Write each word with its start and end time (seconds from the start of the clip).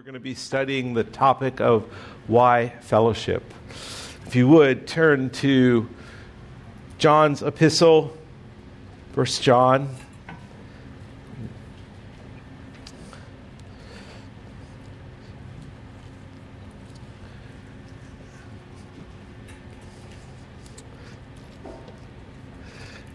we're 0.00 0.04
going 0.04 0.14
to 0.14 0.18
be 0.18 0.34
studying 0.34 0.94
the 0.94 1.04
topic 1.04 1.60
of 1.60 1.82
why 2.26 2.70
fellowship. 2.80 3.42
If 4.24 4.34
you 4.34 4.48
would 4.48 4.86
turn 4.86 5.28
to 5.28 5.90
John's 6.96 7.42
epistle, 7.42 8.16
First 9.12 9.42
John. 9.42 9.94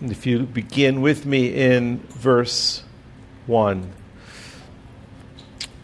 And 0.01 0.11
if 0.11 0.27
you 0.27 0.43
begin 0.43 1.01
with 1.01 1.25
me 1.25 1.47
in 1.47 1.97
verse 2.09 2.83
1. 3.47 4.04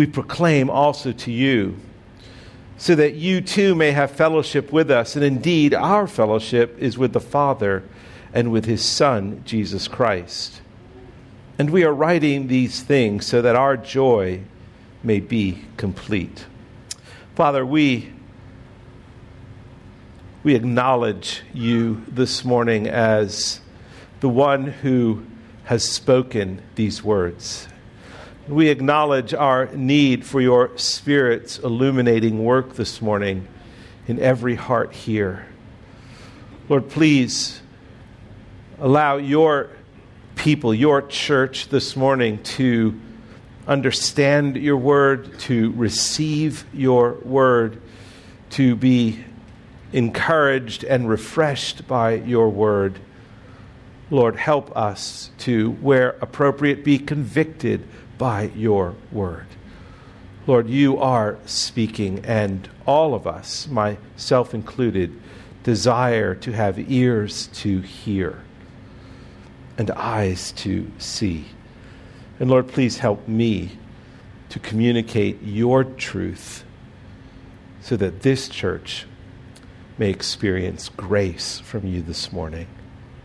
we 0.00 0.06
proclaim 0.06 0.70
also 0.70 1.12
to 1.12 1.30
you, 1.30 1.76
so 2.78 2.94
that 2.94 3.12
you 3.12 3.42
too 3.42 3.74
may 3.74 3.92
have 3.92 4.10
fellowship 4.10 4.72
with 4.72 4.90
us. 4.90 5.14
And 5.14 5.22
indeed, 5.22 5.74
our 5.74 6.06
fellowship 6.06 6.74
is 6.78 6.96
with 6.96 7.12
the 7.12 7.20
Father 7.20 7.82
and 8.32 8.50
with 8.50 8.64
his 8.64 8.82
Son, 8.82 9.42
Jesus 9.44 9.88
Christ. 9.88 10.62
And 11.58 11.68
we 11.68 11.84
are 11.84 11.92
writing 11.92 12.46
these 12.46 12.80
things 12.80 13.26
so 13.26 13.42
that 13.42 13.56
our 13.56 13.76
joy 13.76 14.40
may 15.02 15.20
be 15.20 15.66
complete. 15.76 16.46
Father, 17.34 17.66
we, 17.66 18.10
we 20.42 20.54
acknowledge 20.54 21.42
you 21.52 22.02
this 22.08 22.42
morning 22.42 22.88
as 22.88 23.60
the 24.20 24.30
one 24.30 24.64
who 24.68 25.26
has 25.64 25.86
spoken 25.86 26.62
these 26.74 27.04
words. 27.04 27.68
We 28.50 28.68
acknowledge 28.68 29.32
our 29.32 29.66
need 29.66 30.26
for 30.26 30.40
your 30.40 30.76
Spirit's 30.76 31.60
illuminating 31.60 32.44
work 32.44 32.74
this 32.74 33.00
morning 33.00 33.46
in 34.08 34.18
every 34.18 34.56
heart 34.56 34.92
here. 34.92 35.46
Lord, 36.68 36.88
please 36.88 37.62
allow 38.80 39.18
your 39.18 39.70
people, 40.34 40.74
your 40.74 41.00
church 41.02 41.68
this 41.68 41.94
morning 41.94 42.42
to 42.42 43.00
understand 43.68 44.56
your 44.56 44.78
word, 44.78 45.38
to 45.40 45.70
receive 45.76 46.64
your 46.74 47.20
word, 47.22 47.80
to 48.50 48.74
be 48.74 49.24
encouraged 49.92 50.82
and 50.82 51.08
refreshed 51.08 51.86
by 51.86 52.14
your 52.14 52.48
word. 52.48 52.98
Lord, 54.10 54.34
help 54.34 54.76
us 54.76 55.30
to, 55.38 55.70
where 55.70 56.16
appropriate, 56.20 56.82
be 56.82 56.98
convicted 56.98 57.86
by 58.20 58.50
your 58.54 58.94
word. 59.10 59.46
Lord, 60.46 60.68
you 60.68 60.98
are 60.98 61.38
speaking, 61.46 62.22
and 62.26 62.68
all 62.84 63.14
of 63.14 63.26
us, 63.26 63.66
myself 63.66 64.52
included, 64.52 65.18
desire 65.62 66.34
to 66.34 66.52
have 66.52 66.78
ears 66.90 67.46
to 67.54 67.80
hear 67.80 68.42
and 69.78 69.90
eyes 69.92 70.52
to 70.52 70.92
see. 70.98 71.46
And 72.38 72.50
Lord, 72.50 72.68
please 72.68 72.98
help 72.98 73.26
me 73.26 73.78
to 74.50 74.58
communicate 74.58 75.42
your 75.42 75.82
truth 75.82 76.62
so 77.80 77.96
that 77.96 78.20
this 78.20 78.50
church 78.50 79.06
may 79.96 80.10
experience 80.10 80.90
grace 80.90 81.58
from 81.58 81.86
you 81.86 82.02
this 82.02 82.34
morning. 82.34 82.66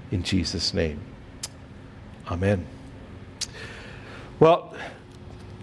In 0.09 0.23
Jesus' 0.23 0.73
name, 0.73 1.01
amen. 2.31 2.75
Well, 4.38 4.75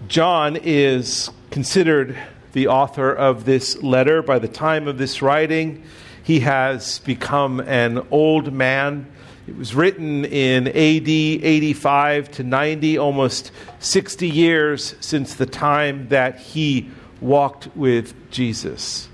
John 0.07 0.55
is 0.55 1.29
considered 1.51 2.17
the 2.53 2.69
author 2.69 3.13
of 3.13 3.45
this 3.45 3.83
letter. 3.83 4.23
By 4.23 4.39
the 4.39 4.47
time 4.47 4.87
of 4.87 4.97
this 4.97 5.21
writing, 5.21 5.83
he 6.23 6.39
has 6.39 6.97
become 6.97 7.59
an 7.59 8.07
old 8.09 8.51
man. 8.51 9.11
It 9.45 9.55
was 9.55 9.75
written 9.75 10.25
in 10.25 10.69
AD 10.69 10.73
85 11.07 12.31
to 12.31 12.43
90, 12.43 12.97
almost 12.97 13.51
60 13.77 14.27
years 14.27 14.95
since 15.01 15.35
the 15.35 15.45
time 15.45 16.07
that 16.07 16.39
he 16.39 16.89
walked 17.21 17.69
with 17.75 18.15
Jesus. 18.31 19.07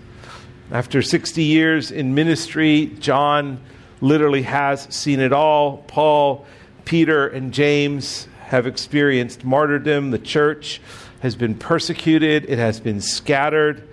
After 0.71 1.01
60 1.01 1.43
years 1.43 1.91
in 1.91 2.15
ministry, 2.15 2.95
John 2.99 3.59
literally 3.99 4.43
has 4.43 4.83
seen 4.83 5.19
it 5.19 5.33
all. 5.33 5.79
Paul, 5.79 6.45
Peter, 6.85 7.27
and 7.27 7.53
James 7.53 8.28
have 8.49 8.65
experienced 8.65 9.45
martyrdom. 9.45 10.09
The 10.09 10.17
church 10.17 10.81
has 11.19 11.35
been 11.35 11.53
persecuted, 11.53 12.45
it 12.49 12.57
has 12.57 12.79
been 12.79 12.99
scattered. 12.99 13.87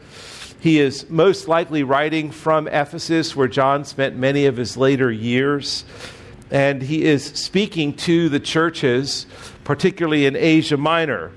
He 0.59 0.81
is 0.81 1.11
most 1.11 1.47
likely 1.47 1.83
writing 1.83 2.31
from 2.31 2.67
Ephesus, 2.67 3.37
where 3.37 3.49
John 3.49 3.85
spent 3.85 4.17
many 4.17 4.47
of 4.47 4.57
his 4.57 4.79
later 4.79 5.13
years. 5.13 5.85
And 6.51 6.81
he 6.81 7.05
is 7.05 7.23
speaking 7.23 7.95
to 7.99 8.31
the 8.31 8.41
churches, 8.41 9.27
particularly 9.63 10.25
in 10.25 10.35
Asia 10.37 10.79
Minor. 10.79 11.33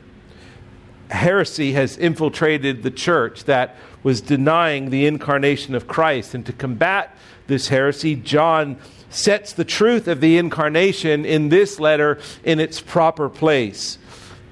Heresy 1.12 1.74
has 1.74 1.97
infiltrated 1.97 2.84
the 2.84 2.91
church 2.91 3.44
that 3.46 3.75
was 4.02 4.22
denying 4.22 4.91
the 4.91 5.06
incarnation 5.06 5.75
of 5.75 5.88
Christ. 5.88 6.34
And 6.34 6.46
to 6.46 6.53
combat 6.53 7.13
this 7.47 7.68
heresy, 7.68 8.16
John 8.16 8.78
sets 9.09 9.53
the 9.53 9.66
truth 9.66 10.08
of 10.08 10.22
the 10.22 10.38
incarnation 10.38 11.25
in 11.25 11.50
this 11.50 11.80
letter 11.80 12.20
in 12.44 12.59
its 12.59 12.80
proper 12.80 13.30
place. 13.30 13.97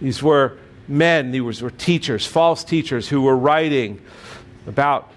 These 0.01 0.21
were 0.21 0.57
men, 0.87 1.31
these 1.31 1.61
were 1.61 1.71
teachers, 1.71 2.25
false 2.25 2.63
teachers, 2.63 3.09
who 3.09 3.21
were 3.21 3.37
writing 3.37 4.01
about 4.65 5.11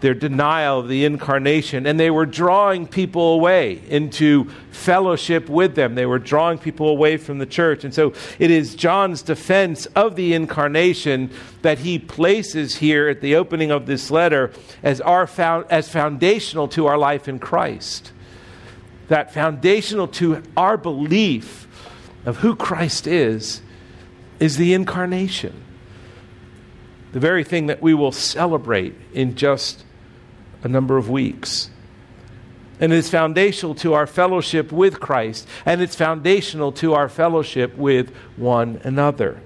their 0.00 0.14
denial 0.14 0.80
of 0.80 0.88
the 0.88 1.04
incarnation, 1.04 1.86
and 1.86 2.00
they 2.00 2.10
were 2.10 2.26
drawing 2.26 2.86
people 2.86 3.34
away 3.34 3.82
into 3.88 4.50
fellowship 4.70 5.48
with 5.48 5.74
them. 5.74 5.94
They 5.94 6.06
were 6.06 6.18
drawing 6.18 6.58
people 6.58 6.88
away 6.88 7.16
from 7.16 7.38
the 7.38 7.46
church. 7.46 7.84
And 7.84 7.94
so 7.94 8.14
it 8.38 8.50
is 8.50 8.74
John's 8.74 9.22
defense 9.22 9.86
of 9.86 10.16
the 10.16 10.32
incarnation 10.32 11.30
that 11.62 11.80
he 11.80 11.98
places 11.98 12.76
here 12.76 13.08
at 13.08 13.20
the 13.20 13.36
opening 13.36 13.70
of 13.70 13.86
this 13.86 14.10
letter 14.10 14.52
as, 14.82 15.00
our 15.00 15.26
found, 15.26 15.66
as 15.70 15.88
foundational 15.88 16.68
to 16.68 16.86
our 16.86 16.98
life 16.98 17.28
in 17.28 17.38
Christ. 17.38 18.12
That 19.08 19.34
foundational 19.34 20.08
to 20.08 20.42
our 20.56 20.76
belief 20.76 21.66
of 22.24 22.38
who 22.38 22.56
Christ 22.56 23.06
is, 23.06 23.60
is 24.38 24.56
the 24.56 24.72
incarnation 24.72 25.64
the 27.12 27.20
very 27.20 27.44
thing 27.44 27.66
that 27.66 27.82
we 27.82 27.94
will 27.94 28.12
celebrate 28.12 28.94
in 29.12 29.34
just 29.34 29.84
a 30.62 30.68
number 30.68 30.96
of 30.96 31.08
weeks. 31.08 31.70
And 32.80 32.92
it's 32.92 33.10
foundational 33.10 33.74
to 33.76 33.92
our 33.92 34.06
fellowship 34.06 34.72
with 34.72 35.00
Christ, 35.00 35.46
and 35.66 35.82
it's 35.82 35.94
foundational 35.94 36.72
to 36.72 36.94
our 36.94 37.08
fellowship 37.08 37.76
with 37.76 38.14
one 38.36 38.80
another. 38.84 39.40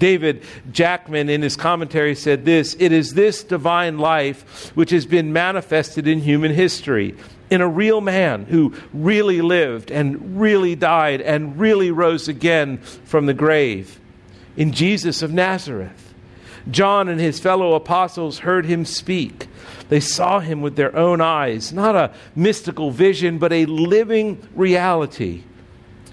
David 0.00 0.42
Jackman, 0.72 1.28
in 1.28 1.42
his 1.42 1.56
commentary, 1.56 2.16
said 2.16 2.44
this 2.44 2.74
It 2.80 2.90
is 2.90 3.14
this 3.14 3.44
divine 3.44 3.98
life 3.98 4.72
which 4.74 4.90
has 4.90 5.06
been 5.06 5.32
manifested 5.32 6.08
in 6.08 6.20
human 6.20 6.52
history, 6.52 7.14
in 7.50 7.60
a 7.60 7.68
real 7.68 8.00
man 8.00 8.46
who 8.46 8.74
really 8.92 9.40
lived 9.40 9.92
and 9.92 10.40
really 10.40 10.74
died 10.74 11.20
and 11.20 11.60
really 11.60 11.92
rose 11.92 12.26
again 12.26 12.78
from 12.78 13.26
the 13.26 13.34
grave, 13.34 14.00
in 14.56 14.72
Jesus 14.72 15.22
of 15.22 15.32
Nazareth. 15.32 16.14
John 16.70 17.08
and 17.08 17.20
his 17.20 17.38
fellow 17.38 17.74
apostles 17.74 18.40
heard 18.40 18.66
him 18.66 18.84
speak. 18.84 19.46
They 19.90 20.00
saw 20.00 20.38
him 20.38 20.62
with 20.62 20.76
their 20.76 20.94
own 20.96 21.20
eyes, 21.20 21.72
not 21.72 21.96
a 21.96 22.12
mystical 22.36 22.92
vision, 22.92 23.38
but 23.38 23.52
a 23.52 23.66
living 23.66 24.40
reality. 24.54 25.42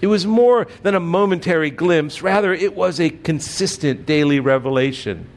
It 0.00 0.08
was 0.08 0.26
more 0.26 0.66
than 0.82 0.96
a 0.96 1.00
momentary 1.00 1.70
glimpse, 1.70 2.20
rather, 2.20 2.52
it 2.52 2.74
was 2.74 3.00
a 3.00 3.08
consistent 3.08 4.04
daily 4.04 4.40
revelation. 4.40 5.28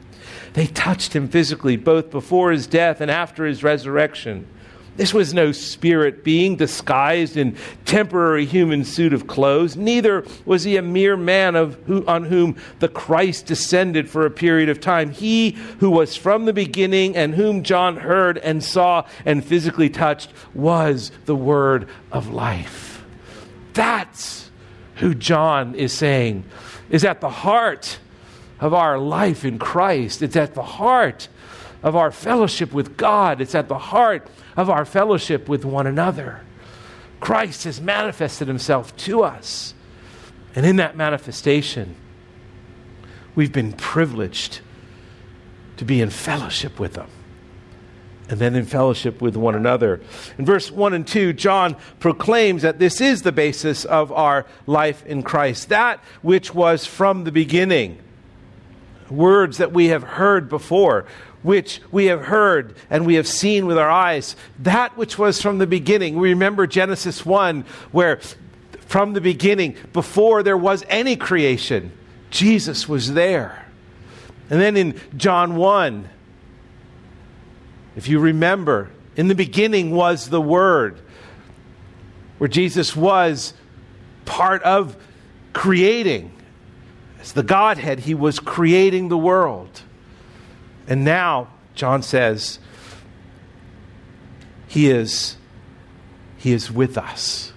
They 0.54 0.66
touched 0.66 1.14
him 1.14 1.28
physically, 1.28 1.76
both 1.76 2.10
before 2.10 2.50
his 2.50 2.66
death 2.66 3.00
and 3.00 3.12
after 3.12 3.46
his 3.46 3.62
resurrection. 3.62 4.48
This 4.96 5.14
was 5.14 5.32
no 5.32 5.52
spirit 5.52 6.22
being 6.22 6.56
disguised 6.56 7.36
in 7.38 7.56
temporary 7.86 8.44
human 8.44 8.84
suit 8.84 9.14
of 9.14 9.26
clothes. 9.26 9.74
Neither 9.74 10.24
was 10.44 10.64
he 10.64 10.76
a 10.76 10.82
mere 10.82 11.16
man 11.16 11.56
of 11.56 11.74
who, 11.86 12.06
on 12.06 12.24
whom 12.24 12.56
the 12.78 12.88
Christ 12.88 13.46
descended 13.46 14.10
for 14.10 14.26
a 14.26 14.30
period 14.30 14.68
of 14.68 14.80
time. 14.80 15.10
He 15.10 15.52
who 15.80 15.90
was 15.90 16.14
from 16.14 16.44
the 16.44 16.52
beginning 16.52 17.16
and 17.16 17.34
whom 17.34 17.62
John 17.62 17.96
heard 17.96 18.36
and 18.38 18.62
saw 18.62 19.06
and 19.24 19.42
physically 19.42 19.88
touched 19.88 20.30
was 20.52 21.10
the 21.24 21.36
word 21.36 21.88
of 22.10 22.28
life. 22.28 23.02
That's 23.72 24.50
who 24.96 25.14
John 25.14 25.74
is 25.74 25.92
saying 25.92 26.44
is 26.90 27.04
at 27.04 27.22
the 27.22 27.30
heart 27.30 27.98
of 28.60 28.74
our 28.74 28.98
life 28.98 29.44
in 29.44 29.58
Christ. 29.58 30.22
It's 30.22 30.36
at 30.36 30.54
the 30.54 30.62
heart 30.62 31.28
of 31.82 31.96
our 31.96 32.10
fellowship 32.10 32.72
with 32.72 32.96
God. 32.96 33.40
It's 33.40 33.54
at 33.54 33.68
the 33.68 33.78
heart 33.78 34.28
of 34.56 34.70
our 34.70 34.84
fellowship 34.84 35.48
with 35.48 35.64
one 35.64 35.86
another. 35.86 36.42
Christ 37.20 37.64
has 37.64 37.80
manifested 37.80 38.48
himself 38.48 38.96
to 38.98 39.22
us. 39.22 39.74
And 40.54 40.66
in 40.66 40.76
that 40.76 40.96
manifestation, 40.96 41.96
we've 43.34 43.52
been 43.52 43.72
privileged 43.72 44.60
to 45.76 45.84
be 45.84 46.00
in 46.00 46.10
fellowship 46.10 46.78
with 46.78 46.96
him. 46.96 47.08
And 48.28 48.40
then 48.40 48.54
in 48.54 48.64
fellowship 48.64 49.20
with 49.20 49.36
one 49.36 49.54
another. 49.54 50.00
In 50.38 50.46
verse 50.46 50.70
1 50.70 50.94
and 50.94 51.06
2, 51.06 51.32
John 51.32 51.76
proclaims 52.00 52.62
that 52.62 52.78
this 52.78 53.00
is 53.00 53.22
the 53.22 53.32
basis 53.32 53.84
of 53.84 54.10
our 54.10 54.46
life 54.66 55.04
in 55.06 55.22
Christ, 55.22 55.68
that 55.68 56.00
which 56.22 56.54
was 56.54 56.86
from 56.86 57.24
the 57.24 57.32
beginning. 57.32 57.98
Words 59.10 59.58
that 59.58 59.72
we 59.72 59.88
have 59.88 60.02
heard 60.02 60.48
before, 60.48 61.04
which 61.42 61.80
we 61.90 62.06
have 62.06 62.26
heard 62.26 62.76
and 62.90 63.06
we 63.06 63.14
have 63.14 63.26
seen 63.26 63.66
with 63.66 63.78
our 63.78 63.90
eyes, 63.90 64.36
that 64.60 64.96
which 64.96 65.18
was 65.18 65.40
from 65.40 65.58
the 65.58 65.66
beginning. 65.66 66.16
We 66.16 66.30
remember 66.30 66.66
Genesis 66.66 67.26
1, 67.26 67.64
where 67.90 68.20
from 68.86 69.12
the 69.12 69.20
beginning, 69.20 69.76
before 69.92 70.42
there 70.42 70.56
was 70.56 70.84
any 70.88 71.16
creation, 71.16 71.92
Jesus 72.30 72.88
was 72.88 73.14
there. 73.14 73.66
And 74.50 74.60
then 74.60 74.76
in 74.76 75.00
John 75.16 75.56
1, 75.56 76.08
if 77.96 78.08
you 78.08 78.18
remember, 78.18 78.90
in 79.16 79.28
the 79.28 79.34
beginning 79.34 79.90
was 79.90 80.28
the 80.28 80.40
Word, 80.40 80.98
where 82.38 82.48
Jesus 82.48 82.96
was 82.96 83.54
part 84.24 84.62
of 84.62 84.96
creating. 85.52 86.32
As 87.20 87.32
the 87.32 87.42
Godhead, 87.42 88.00
he 88.00 88.14
was 88.14 88.40
creating 88.40 89.08
the 89.08 89.18
world. 89.18 89.82
And 90.86 91.04
now, 91.04 91.48
John 91.74 92.02
says, 92.02 92.58
he 94.66 94.90
is, 94.90 95.36
he 96.38 96.52
is 96.52 96.70
with 96.70 96.96
us. 96.96 97.52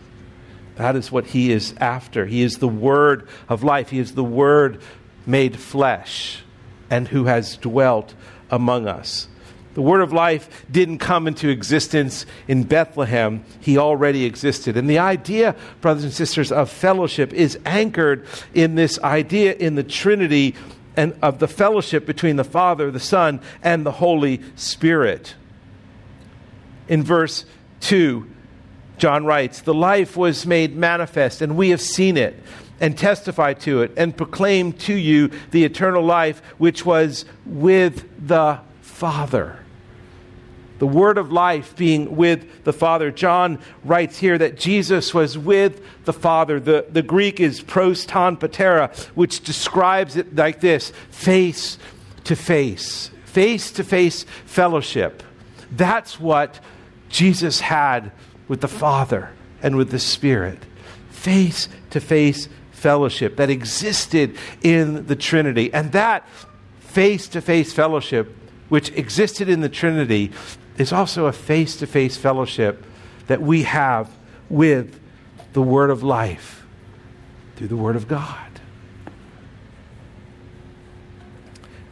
That 0.75 0.95
is 0.95 1.11
what 1.11 1.27
he 1.27 1.51
is 1.51 1.73
after. 1.77 2.25
He 2.25 2.41
is 2.41 2.57
the 2.57 2.67
word 2.67 3.29
of 3.47 3.63
life. 3.63 3.89
He 3.89 3.99
is 3.99 4.15
the 4.15 4.23
word 4.23 4.81
made 5.25 5.57
flesh 5.57 6.43
and 6.89 7.07
who 7.07 7.25
has 7.25 7.57
dwelt 7.57 8.13
among 8.51 8.87
us. 8.87 9.27
The 9.73 9.81
word 9.81 10.01
of 10.01 10.13
life 10.13 10.65
didn't 10.71 10.99
come 10.99 11.27
into 11.27 11.49
existence 11.49 12.25
in 12.47 12.63
Bethlehem. 12.63 13.43
He 13.59 13.77
already 13.77 14.23
existed. 14.23 14.77
And 14.77 14.89
the 14.89 14.99
idea, 14.99 15.55
brothers 15.81 16.05
and 16.05 16.13
sisters, 16.13 16.51
of 16.51 16.69
fellowship 16.69 17.33
is 17.33 17.59
anchored 17.65 18.25
in 18.53 18.75
this 18.75 18.97
idea 18.99 19.53
in 19.53 19.75
the 19.75 19.83
Trinity 19.83 20.55
and 20.97 21.17
of 21.21 21.39
the 21.39 21.47
fellowship 21.47 22.05
between 22.05 22.35
the 22.35 22.43
Father, 22.43 22.91
the 22.91 22.99
Son, 22.99 23.41
and 23.63 23.85
the 23.85 23.91
Holy 23.91 24.41
Spirit. 24.55 25.35
In 26.87 27.03
verse 27.03 27.45
2, 27.81 28.29
John 28.97 29.25
writes, 29.25 29.61
The 29.61 29.73
life 29.73 30.15
was 30.15 30.45
made 30.45 30.75
manifest, 30.75 31.41
and 31.41 31.57
we 31.57 31.69
have 31.69 31.81
seen 31.81 32.17
it, 32.17 32.41
and 32.79 32.97
testified 32.97 33.59
to 33.61 33.81
it, 33.81 33.91
and 33.97 34.15
proclaimed 34.15 34.79
to 34.81 34.93
you 34.93 35.31
the 35.51 35.63
eternal 35.63 36.03
life 36.03 36.41
which 36.57 36.85
was 36.85 37.25
with 37.45 38.27
the 38.27 38.59
Father 38.81 39.59
the 40.79 40.87
word 40.87 41.17
of 41.17 41.31
life 41.31 41.75
being 41.75 42.15
with 42.15 42.63
the 42.63 42.73
Father. 42.73 43.11
John 43.11 43.59
writes 43.83 44.17
here 44.17 44.37
that 44.37 44.57
Jesus 44.57 45.13
was 45.13 45.37
with 45.37 45.81
the 46.05 46.13
Father. 46.13 46.59
The, 46.59 46.85
the 46.89 47.01
Greek 47.01 47.39
is 47.39 47.61
pros 47.61 48.05
ton 48.05 48.37
patera, 48.37 48.93
which 49.13 49.43
describes 49.43 50.15
it 50.15 50.35
like 50.35 50.59
this 50.59 50.91
face 51.09 51.77
to 52.25 52.35
face, 52.35 53.11
face 53.25 53.71
to 53.71 53.83
face 53.83 54.25
fellowship. 54.45 55.23
That's 55.71 56.19
what 56.19 56.59
Jesus 57.09 57.61
had 57.61 58.11
with 58.47 58.61
the 58.61 58.67
Father 58.67 59.31
and 59.61 59.75
with 59.75 59.91
the 59.91 59.99
Spirit. 59.99 60.59
Face 61.09 61.69
to 61.91 61.99
face 61.99 62.49
fellowship 62.71 63.37
that 63.37 63.49
existed 63.49 64.37
in 64.61 65.07
the 65.07 65.15
Trinity. 65.15 65.73
And 65.73 65.91
that 65.93 66.27
face 66.79 67.27
to 67.29 67.41
face 67.41 67.73
fellowship, 67.73 68.35
which 68.69 68.91
existed 68.91 69.49
in 69.49 69.61
the 69.61 69.69
Trinity, 69.69 70.31
is 70.77 70.91
also 70.91 71.25
a 71.25 71.31
face 71.31 71.77
to 71.77 71.87
face 71.87 72.17
fellowship 72.17 72.85
that 73.27 73.41
we 73.41 73.63
have 73.63 74.09
with 74.49 74.99
the 75.53 75.61
Word 75.61 75.89
of 75.89 76.03
life 76.03 76.65
through 77.55 77.67
the 77.67 77.77
Word 77.77 77.95
of 77.95 78.07
God. 78.07 78.45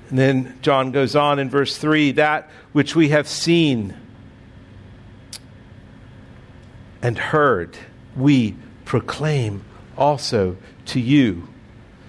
And 0.10 0.20
then 0.20 0.60
John 0.62 0.92
goes 0.92 1.16
on 1.16 1.40
in 1.40 1.50
verse 1.50 1.78
3 1.78 2.12
that 2.14 2.50
which 2.72 2.96
we 2.96 3.10
have 3.10 3.28
seen 3.28 3.96
and 7.02 7.18
heard, 7.18 7.78
we 8.16 8.56
proclaim 8.86 9.64
also 9.98 10.56
to 10.86 11.00
you 11.00 11.48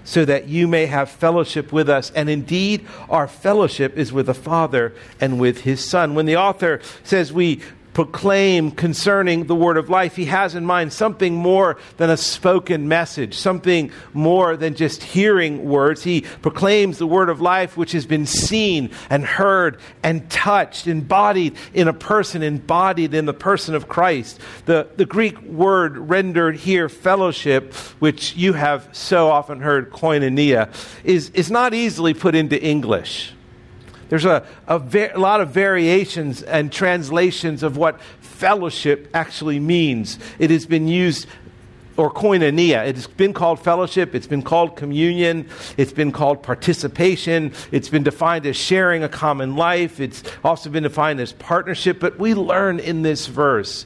so 0.05 0.25
that 0.25 0.49
you 0.49 0.69
may 0.69 0.87
have 0.87 1.11
fellowship 1.11 1.73
with 1.73 1.89
us. 1.89 2.11
And 2.11 2.29
indeed, 2.29 2.87
our 3.09 3.27
fellowship 3.27 3.97
is 3.97 4.13
with 4.13 4.27
the 4.27 4.35
Father 4.35 4.95
and 5.21 5.41
with 5.41 5.63
his 5.63 5.85
Son. 5.85 6.15
When 6.15 6.27
the 6.27 6.37
author 6.37 6.81
says 7.03 7.33
we 7.33 7.61
proclaim 7.95 8.73
concerning 8.73 9.45
the 9.45 9.55
word 9.55 9.77
of 9.77 9.89
life, 9.89 10.17
he 10.17 10.27
has 10.27 10.55
in 10.57 10.67
mind 10.67 10.93
something 10.93 11.35
more 11.35 11.79
than 11.97 12.11
a 12.11 12.17
spoken 12.17 12.89
message, 12.89 13.39
something 13.39 13.91
more 14.13 14.57
than 14.57 14.75
just 14.75 15.03
hearing 15.03 15.65
words. 15.65 16.03
He 16.03 16.23
proclaims 16.43 16.99
the 16.99 17.07
word 17.07 17.29
of 17.29 17.41
life 17.41 17.77
which 17.77 17.93
has 17.93 18.05
been 18.05 18.27
seen 18.27 18.91
and 19.09 19.25
heard 19.25 19.79
and 20.03 20.29
touched, 20.29 20.89
embodied 20.89 21.57
in 21.73 21.87
a 21.87 21.93
person, 21.93 22.43
embodied 22.43 23.15
in 23.15 23.27
the 23.27 23.33
person 23.33 23.77
of 23.77 23.89
Christ. 23.89 24.41
The, 24.67 24.89
the 24.97 25.07
Greek 25.07 25.41
word 25.43 25.97
rendered 25.97 26.57
here, 26.57 26.89
fellowship, 26.89 27.73
which 28.01 28.35
you 28.35 28.55
have 28.55 28.89
so 28.91 29.29
often 29.29 29.61
heard, 29.61 29.91
koinonia, 29.91 30.69
is, 31.05 31.31
is 31.31 31.51
not 31.51 31.75
easily 31.75 32.13
put 32.13 32.35
into 32.35 32.61
English. 32.61 33.34
There's 34.15 34.27
a, 34.27 34.47
a, 34.69 34.79
lot 35.19 35.41
of 35.41 35.51
variations 35.51 36.41
and 36.41 36.71
translations 36.71 37.65
of 37.65 37.77
what 37.77 38.01
fellowship 38.21 39.11
actually 39.13 39.59
means. 39.59 40.21
It 40.39 40.53
has 40.53 40.67
been 40.67 40.87
used, 40.87 41.27
or 41.97 42.13
koinonia. 42.13 42.87
It's 42.87 43.09
been 43.09 43.33
called 43.33 43.59
fellowship, 43.59 44.15
it's 44.15 44.29
been 44.29 44.43
called 44.43 44.77
communion, 44.77 45.49
it's 45.77 45.93
been 45.93 46.13
called 46.13 46.45
participation, 46.45 47.55
it's 47.73 47.89
been 47.89 48.05
defined 48.05 48.47
as 48.47 48.55
sharing 48.55 49.03
a 49.03 49.09
common 49.09 49.57
life, 49.57 49.99
it's 49.99 50.23
also 50.45 50.71
been 50.71 50.85
defined 50.85 51.19
as 51.19 51.33
partnership. 51.33 51.99
But 51.99 52.17
we 52.17 52.35
learn 52.35 52.79
in 52.79 53.03
this 53.03 53.27
verse 53.27 53.85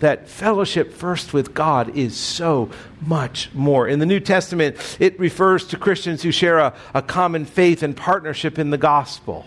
that 0.00 0.26
fellowship 0.28 0.92
first 0.92 1.32
with 1.32 1.54
God 1.54 1.96
is 1.96 2.16
so 2.16 2.68
much 3.00 3.48
more. 3.54 3.86
In 3.86 4.00
the 4.00 4.06
New 4.06 4.18
Testament, 4.18 4.76
it 4.98 5.20
refers 5.20 5.68
to 5.68 5.76
Christians 5.76 6.24
who 6.24 6.32
share 6.32 6.58
a, 6.58 6.74
a 6.94 7.02
common 7.02 7.44
faith 7.44 7.84
and 7.84 7.96
partnership 7.96 8.58
in 8.58 8.70
the 8.70 8.76
gospel. 8.76 9.46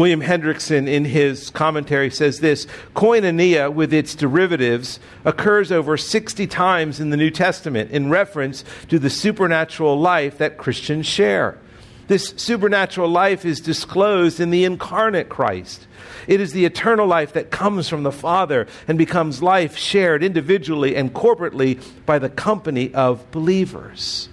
William 0.00 0.22
Hendriksen, 0.22 0.88
in 0.88 1.04
his 1.04 1.50
commentary, 1.50 2.08
says 2.08 2.40
this 2.40 2.66
Koinonia, 2.94 3.70
with 3.70 3.92
its 3.92 4.14
derivatives, 4.14 4.98
occurs 5.26 5.70
over 5.70 5.98
60 5.98 6.46
times 6.46 7.00
in 7.00 7.10
the 7.10 7.18
New 7.18 7.28
Testament 7.28 7.90
in 7.90 8.08
reference 8.08 8.64
to 8.88 8.98
the 8.98 9.10
supernatural 9.10 10.00
life 10.00 10.38
that 10.38 10.56
Christians 10.56 11.04
share. 11.04 11.58
This 12.06 12.32
supernatural 12.38 13.10
life 13.10 13.44
is 13.44 13.60
disclosed 13.60 14.40
in 14.40 14.48
the 14.48 14.64
incarnate 14.64 15.28
Christ. 15.28 15.86
It 16.26 16.40
is 16.40 16.54
the 16.54 16.64
eternal 16.64 17.06
life 17.06 17.34
that 17.34 17.50
comes 17.50 17.86
from 17.86 18.02
the 18.02 18.10
Father 18.10 18.68
and 18.88 18.96
becomes 18.96 19.42
life 19.42 19.76
shared 19.76 20.24
individually 20.24 20.96
and 20.96 21.12
corporately 21.12 21.78
by 22.06 22.18
the 22.18 22.30
company 22.30 22.94
of 22.94 23.30
believers. 23.32 24.30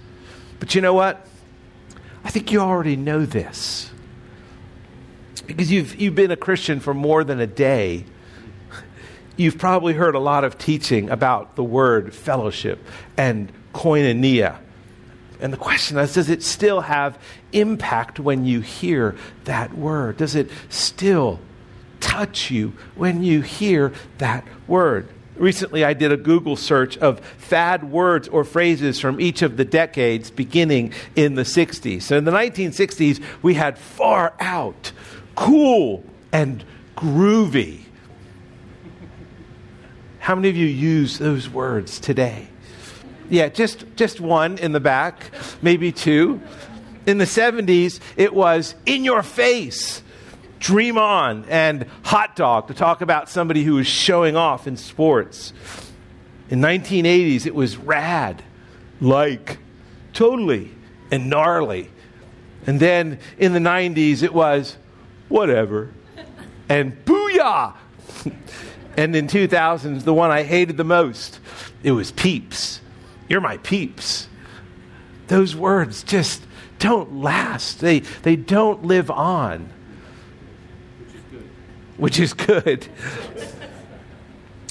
But 0.60 0.74
you 0.74 0.80
know 0.80 0.94
what? 0.94 1.26
I 2.24 2.30
think 2.30 2.52
you 2.52 2.60
already 2.60 2.96
know 2.96 3.26
this 3.26 3.90
because 5.48 5.72
you've, 5.72 6.00
you've 6.00 6.14
been 6.14 6.30
a 6.30 6.36
Christian 6.36 6.78
for 6.78 6.94
more 6.94 7.24
than 7.24 7.40
a 7.40 7.46
day, 7.46 8.04
you've 9.36 9.58
probably 9.58 9.94
heard 9.94 10.14
a 10.14 10.20
lot 10.20 10.44
of 10.44 10.56
teaching 10.56 11.10
about 11.10 11.56
the 11.56 11.64
word 11.64 12.14
fellowship 12.14 12.78
and 13.16 13.50
koinonia. 13.74 14.58
And 15.40 15.52
the 15.52 15.56
question 15.56 15.98
is 15.98 16.14
does 16.14 16.30
it 16.30 16.44
still 16.44 16.82
have 16.82 17.18
impact 17.52 18.20
when 18.20 18.44
you 18.44 18.60
hear 18.60 19.16
that 19.44 19.76
word? 19.76 20.18
Does 20.18 20.36
it 20.36 20.50
still 20.68 21.40
touch 22.00 22.50
you 22.50 22.72
when 22.94 23.22
you 23.22 23.42
hear 23.42 23.92
that 24.18 24.44
word. 24.66 25.08
Recently, 25.36 25.84
I 25.84 25.94
did 25.94 26.10
a 26.10 26.16
Google 26.16 26.56
search 26.56 26.98
of 26.98 27.20
fad 27.20 27.84
words 27.92 28.26
or 28.26 28.42
phrases 28.42 28.98
from 28.98 29.20
each 29.20 29.42
of 29.42 29.56
the 29.56 29.64
decades 29.64 30.30
beginning 30.30 30.92
in 31.14 31.34
the 31.36 31.42
60s. 31.42 32.02
So, 32.02 32.16
in 32.16 32.24
the 32.24 32.32
1960s, 32.32 33.22
we 33.40 33.54
had 33.54 33.78
far 33.78 34.34
out, 34.40 34.90
cool, 35.38 36.02
and 36.32 36.64
groovy. 36.96 37.82
How 40.18 40.34
many 40.34 40.48
of 40.48 40.56
you 40.56 40.66
use 40.66 41.18
those 41.18 41.48
words 41.48 42.00
today? 42.00 42.48
Yeah, 43.30 43.48
just, 43.48 43.84
just 43.94 44.20
one 44.20 44.58
in 44.58 44.72
the 44.72 44.80
back, 44.80 45.30
maybe 45.62 45.92
two. 45.92 46.40
In 47.06 47.18
the 47.18 47.24
70s, 47.24 48.00
it 48.16 48.34
was 48.34 48.74
in 48.84 49.04
your 49.04 49.22
face 49.22 50.02
Dream 50.58 50.98
On 50.98 51.44
and 51.48 51.86
Hot 52.02 52.34
Dog 52.34 52.66
to 52.66 52.74
talk 52.74 53.00
about 53.00 53.30
somebody 53.30 53.62
who 53.62 53.74
was 53.74 53.86
showing 53.86 54.34
off 54.34 54.66
in 54.66 54.76
sports. 54.76 55.52
In 56.50 56.60
1980s, 56.60 57.46
it 57.46 57.54
was 57.54 57.76
rad, 57.76 58.42
like, 59.00 59.58
totally, 60.12 60.72
and 61.12 61.30
gnarly. 61.30 61.90
And 62.66 62.80
then 62.80 63.20
in 63.38 63.52
the 63.52 63.60
90s, 63.60 64.24
it 64.24 64.34
was 64.34 64.76
whatever, 65.28 65.92
and 66.68 67.04
booyah. 67.04 67.74
and 68.96 69.14
in 69.14 69.26
2000s, 69.26 70.04
the 70.04 70.14
one 70.14 70.30
I 70.30 70.42
hated 70.42 70.76
the 70.76 70.84
most, 70.84 71.40
it 71.82 71.92
was 71.92 72.10
peeps. 72.12 72.80
You're 73.28 73.40
my 73.40 73.58
peeps. 73.58 74.28
Those 75.28 75.54
words 75.54 76.02
just 76.02 76.42
don't 76.78 77.16
last, 77.16 77.80
they, 77.80 78.00
they 78.00 78.36
don't 78.36 78.84
live 78.84 79.10
on 79.10 79.70
which 81.98 82.18
is 82.18 82.32
good. 82.32 82.86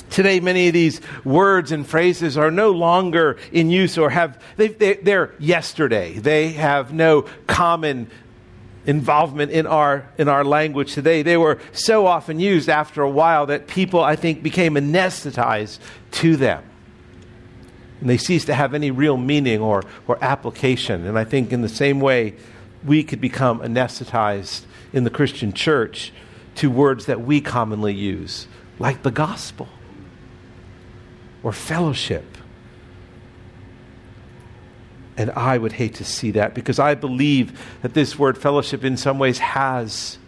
Today, 0.10 0.40
many 0.40 0.68
of 0.68 0.74
these 0.74 1.00
words 1.24 1.72
and 1.72 1.86
phrases 1.86 2.38
are 2.38 2.50
no 2.50 2.72
longer 2.72 3.38
in 3.52 3.70
use 3.70 4.00
or 4.00 4.10
have, 4.10 4.42
they, 4.56 4.96
are 5.14 5.36
yesterday. 5.38 6.14
They 6.14 6.54
have 6.54 6.92
no 6.92 7.24
common 7.46 8.10
involvement 8.88 9.52
in 9.52 9.68
our, 9.68 10.10
in 10.18 10.28
our 10.30 10.44
language 10.44 10.94
today. 10.94 11.22
They 11.22 11.38
were 11.38 11.60
so 11.74 12.08
often 12.08 12.40
used 12.40 12.70
after 12.70 13.04
a 13.04 13.10
while 13.10 13.46
that 13.48 13.68
people, 13.68 14.02
I 14.02 14.16
think, 14.16 14.42
became 14.42 14.74
anesthetized 14.74 15.80
to 16.14 16.38
them. 16.38 16.64
And 18.00 18.10
they 18.10 18.18
ceased 18.18 18.48
to 18.48 18.54
have 18.54 18.74
any 18.74 18.90
real 18.90 19.18
meaning 19.18 19.60
or, 19.60 19.84
or 20.08 20.18
application. 20.24 21.06
And 21.06 21.20
I 21.20 21.26
think 21.26 21.52
in 21.52 21.62
the 21.62 21.70
same 21.70 22.00
way, 22.00 22.36
we 22.86 23.04
could 23.04 23.20
become 23.20 23.60
anesthetized 23.60 24.64
in 24.94 25.04
the 25.04 25.10
Christian 25.10 25.52
church 25.52 26.14
to 26.56 26.72
words 26.72 27.08
that 27.08 27.22
we 27.22 27.42
commonly 27.42 27.94
use, 27.94 28.48
like 28.80 29.04
the 29.04 29.12
gospel 29.12 29.68
or 31.44 31.52
fellowship. 31.52 32.37
And 35.18 35.32
I 35.32 35.58
would 35.58 35.74
hate 35.74 35.96
to 35.96 36.06
see 36.06 36.32
that 36.32 36.54
because 36.54 36.78
I 36.78 36.94
believe 36.94 37.60
that 37.82 37.96
this 37.96 38.20
word 38.20 38.38
fellowship 38.38 38.84
in 38.84 38.96
some 38.98 39.18
ways 39.18 39.40
has, 39.40 40.20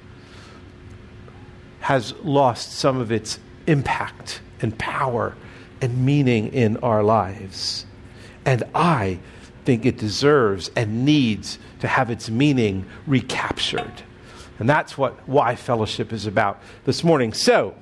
has 1.82 2.14
lost 2.24 2.74
some 2.74 3.00
of 3.00 3.12
its 3.12 3.40
impact 3.68 4.42
and 4.62 4.78
power 4.78 5.36
and 5.82 6.06
meaning 6.06 6.52
in 6.54 6.78
our 6.78 7.04
lives. 7.04 7.86
And 8.46 8.64
I 8.74 9.20
think 9.64 9.86
it 9.86 9.98
deserves 9.98 10.72
and 10.76 11.06
needs 11.06 11.60
to 11.82 11.88
have 11.88 12.10
its 12.10 12.30
meaning 12.30 12.86
recaptured. 13.06 14.02
And 14.58 14.68
that's 14.68 14.98
what 14.98 15.28
why 15.28 15.56
fellowship 15.56 16.12
is 16.12 16.26
about 16.26 16.62
this 16.86 17.04
morning. 17.04 17.34
So, 17.34 17.76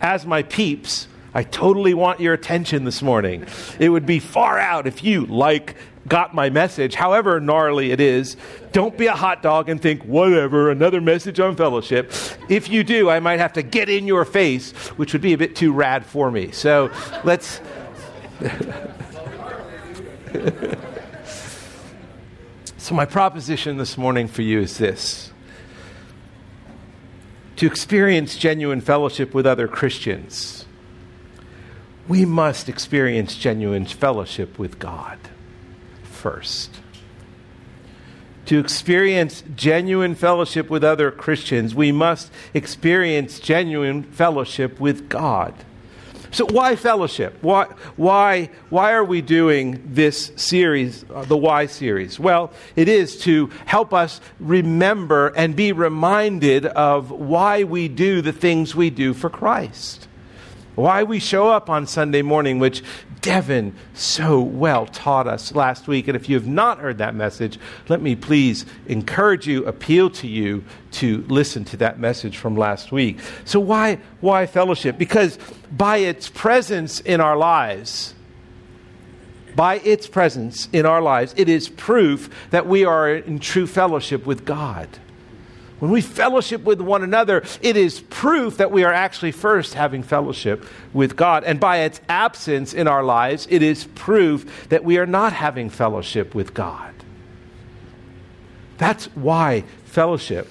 as 0.00 0.26
my 0.26 0.42
peeps, 0.42 1.06
I 1.34 1.42
totally 1.42 1.94
want 1.94 2.20
your 2.20 2.32
attention 2.32 2.84
this 2.84 3.02
morning. 3.02 3.46
It 3.78 3.88
would 3.88 4.06
be 4.06 4.18
far 4.18 4.58
out 4.58 4.86
if 4.86 5.04
you, 5.04 5.26
like, 5.26 5.76
got 6.08 6.34
my 6.34 6.50
message, 6.50 6.94
however 6.94 7.40
gnarly 7.40 7.90
it 7.90 8.00
is. 8.00 8.36
Don't 8.72 8.96
be 8.98 9.06
a 9.06 9.14
hot 9.14 9.42
dog 9.42 9.68
and 9.68 9.80
think, 9.80 10.02
whatever, 10.02 10.70
another 10.70 11.00
message 11.00 11.40
on 11.40 11.56
fellowship. 11.56 12.12
If 12.48 12.68
you 12.68 12.84
do, 12.84 13.08
I 13.08 13.20
might 13.20 13.38
have 13.38 13.54
to 13.54 13.62
get 13.62 13.88
in 13.88 14.06
your 14.06 14.24
face, 14.24 14.72
which 14.96 15.12
would 15.12 15.22
be 15.22 15.32
a 15.32 15.38
bit 15.38 15.56
too 15.56 15.72
rad 15.72 16.04
for 16.04 16.30
me. 16.30 16.50
So 16.52 16.90
let's. 17.24 17.60
so, 22.76 22.94
my 22.94 23.06
proposition 23.06 23.78
this 23.78 23.96
morning 23.96 24.28
for 24.28 24.42
you 24.42 24.60
is 24.60 24.76
this 24.78 25.32
to 27.56 27.66
experience 27.66 28.36
genuine 28.36 28.80
fellowship 28.80 29.32
with 29.32 29.46
other 29.46 29.68
Christians, 29.68 30.66
we 32.08 32.24
must 32.24 32.68
experience 32.68 33.36
genuine 33.36 33.86
fellowship 33.86 34.58
with 34.58 34.78
God 34.78 35.18
first. 36.24 36.70
To 38.46 38.58
experience 38.58 39.44
genuine 39.54 40.14
fellowship 40.14 40.70
with 40.70 40.82
other 40.82 41.10
Christians, 41.10 41.74
we 41.74 41.92
must 41.92 42.32
experience 42.54 43.38
genuine 43.38 44.04
fellowship 44.04 44.80
with 44.80 45.10
God. 45.10 45.52
So, 46.30 46.46
why 46.46 46.76
fellowship? 46.76 47.36
Why, 47.42 47.66
why, 47.96 48.48
why 48.70 48.94
are 48.94 49.04
we 49.04 49.20
doing 49.20 49.82
this 49.84 50.32
series, 50.36 51.04
uh, 51.14 51.26
the 51.26 51.36
Why 51.36 51.66
series? 51.66 52.18
Well, 52.18 52.54
it 52.74 52.88
is 52.88 53.18
to 53.24 53.50
help 53.66 53.92
us 53.92 54.22
remember 54.40 55.28
and 55.36 55.54
be 55.54 55.72
reminded 55.72 56.64
of 56.64 57.10
why 57.10 57.64
we 57.64 57.88
do 57.88 58.22
the 58.22 58.32
things 58.32 58.74
we 58.74 58.88
do 58.88 59.12
for 59.12 59.28
Christ. 59.28 60.08
Why 60.74 61.04
we 61.04 61.20
show 61.20 61.48
up 61.48 61.70
on 61.70 61.86
Sunday 61.86 62.22
morning, 62.22 62.58
which 62.58 62.82
Devin 63.20 63.74
so 63.94 64.40
well 64.40 64.86
taught 64.86 65.26
us 65.26 65.54
last 65.54 65.86
week. 65.86 66.08
And 66.08 66.16
if 66.16 66.28
you 66.28 66.34
have 66.36 66.46
not 66.46 66.78
heard 66.78 66.98
that 66.98 67.14
message, 67.14 67.58
let 67.88 68.02
me 68.02 68.16
please 68.16 68.66
encourage 68.86 69.46
you, 69.46 69.64
appeal 69.66 70.10
to 70.10 70.26
you 70.26 70.64
to 70.92 71.24
listen 71.28 71.64
to 71.66 71.76
that 71.78 71.98
message 71.98 72.36
from 72.36 72.56
last 72.56 72.92
week. 72.92 73.20
So, 73.44 73.60
why, 73.60 73.98
why 74.20 74.46
fellowship? 74.46 74.98
Because 74.98 75.38
by 75.70 75.98
its 75.98 76.28
presence 76.28 77.00
in 77.00 77.20
our 77.20 77.36
lives, 77.36 78.14
by 79.54 79.76
its 79.78 80.08
presence 80.08 80.68
in 80.72 80.84
our 80.84 81.00
lives, 81.00 81.34
it 81.36 81.48
is 81.48 81.68
proof 81.68 82.28
that 82.50 82.66
we 82.66 82.84
are 82.84 83.14
in 83.14 83.38
true 83.38 83.66
fellowship 83.66 84.26
with 84.26 84.44
God. 84.44 84.88
When 85.84 85.92
we 85.92 86.00
fellowship 86.00 86.64
with 86.64 86.80
one 86.80 87.04
another, 87.04 87.44
it 87.60 87.76
is 87.76 88.00
proof 88.00 88.56
that 88.56 88.70
we 88.70 88.84
are 88.84 88.92
actually 88.94 89.32
first 89.32 89.74
having 89.74 90.02
fellowship 90.02 90.64
with 90.94 91.14
God. 91.14 91.44
And 91.44 91.60
by 91.60 91.80
its 91.80 92.00
absence 92.08 92.72
in 92.72 92.88
our 92.88 93.02
lives, 93.04 93.46
it 93.50 93.62
is 93.62 93.84
proof 93.94 94.66
that 94.70 94.82
we 94.82 94.96
are 94.96 95.04
not 95.04 95.34
having 95.34 95.68
fellowship 95.68 96.34
with 96.34 96.54
God. 96.54 96.94
That's 98.78 99.14
why 99.14 99.64
fellowship. 99.84 100.48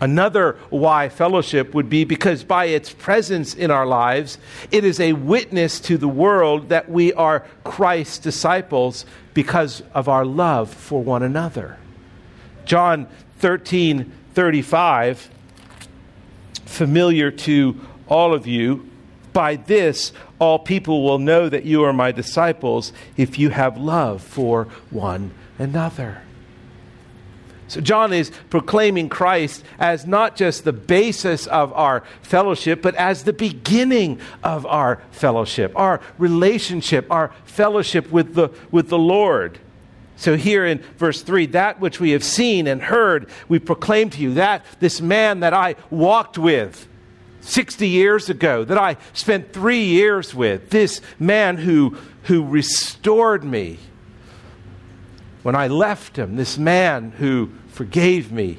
Another 0.00 0.56
why 0.70 1.10
fellowship 1.10 1.74
would 1.74 1.90
be 1.90 2.04
because 2.04 2.44
by 2.44 2.64
its 2.64 2.94
presence 2.94 3.52
in 3.52 3.70
our 3.70 3.84
lives, 3.84 4.38
it 4.70 4.86
is 4.86 5.00
a 5.00 5.12
witness 5.12 5.80
to 5.80 5.98
the 5.98 6.08
world 6.08 6.70
that 6.70 6.88
we 6.88 7.12
are 7.12 7.44
Christ's 7.62 8.16
disciples 8.16 9.04
because 9.34 9.82
of 9.92 10.08
our 10.08 10.24
love 10.24 10.72
for 10.72 11.02
one 11.02 11.22
another. 11.22 11.76
John 12.64 13.06
13 13.38 14.12
35, 14.34 15.30
familiar 16.64 17.30
to 17.30 17.80
all 18.08 18.32
of 18.32 18.46
you. 18.46 18.88
By 19.32 19.56
this, 19.56 20.12
all 20.38 20.58
people 20.58 21.02
will 21.02 21.18
know 21.18 21.48
that 21.48 21.64
you 21.64 21.84
are 21.84 21.92
my 21.92 22.12
disciples 22.12 22.92
if 23.16 23.38
you 23.38 23.50
have 23.50 23.78
love 23.78 24.22
for 24.22 24.64
one 24.90 25.32
another. 25.58 26.22
So, 27.68 27.80
John 27.80 28.12
is 28.12 28.30
proclaiming 28.50 29.08
Christ 29.08 29.64
as 29.78 30.06
not 30.06 30.36
just 30.36 30.64
the 30.64 30.74
basis 30.74 31.46
of 31.46 31.72
our 31.72 32.04
fellowship, 32.20 32.82
but 32.82 32.94
as 32.96 33.22
the 33.22 33.32
beginning 33.32 34.20
of 34.44 34.66
our 34.66 35.00
fellowship, 35.10 35.72
our 35.74 36.02
relationship, 36.18 37.10
our 37.10 37.32
fellowship 37.44 38.10
with 38.10 38.34
the, 38.34 38.50
with 38.70 38.90
the 38.90 38.98
Lord. 38.98 39.58
So, 40.16 40.36
here 40.36 40.64
in 40.64 40.78
verse 40.98 41.22
3, 41.22 41.46
that 41.46 41.80
which 41.80 41.98
we 41.98 42.10
have 42.10 42.22
seen 42.22 42.66
and 42.66 42.82
heard, 42.82 43.28
we 43.48 43.58
proclaim 43.58 44.10
to 44.10 44.20
you 44.20 44.34
that 44.34 44.64
this 44.78 45.00
man 45.00 45.40
that 45.40 45.52
I 45.52 45.74
walked 45.90 46.38
with 46.38 46.86
60 47.40 47.88
years 47.88 48.30
ago, 48.30 48.64
that 48.64 48.78
I 48.78 48.96
spent 49.12 49.52
three 49.52 49.84
years 49.84 50.34
with, 50.34 50.70
this 50.70 51.00
man 51.18 51.56
who, 51.56 51.96
who 52.24 52.46
restored 52.46 53.42
me. 53.42 53.78
When 55.42 55.56
I 55.56 55.66
left 55.66 56.16
him, 56.16 56.36
this 56.36 56.56
man 56.56 57.10
who 57.10 57.50
forgave 57.68 58.30
me, 58.30 58.58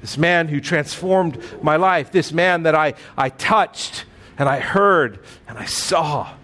this 0.00 0.18
man 0.18 0.48
who 0.48 0.60
transformed 0.60 1.38
my 1.62 1.76
life, 1.76 2.10
this 2.10 2.32
man 2.32 2.64
that 2.64 2.74
I, 2.74 2.94
I 3.16 3.28
touched 3.28 4.04
and 4.36 4.48
I 4.48 4.58
heard 4.58 5.20
and 5.46 5.56
I 5.56 5.66
saw 5.66 6.34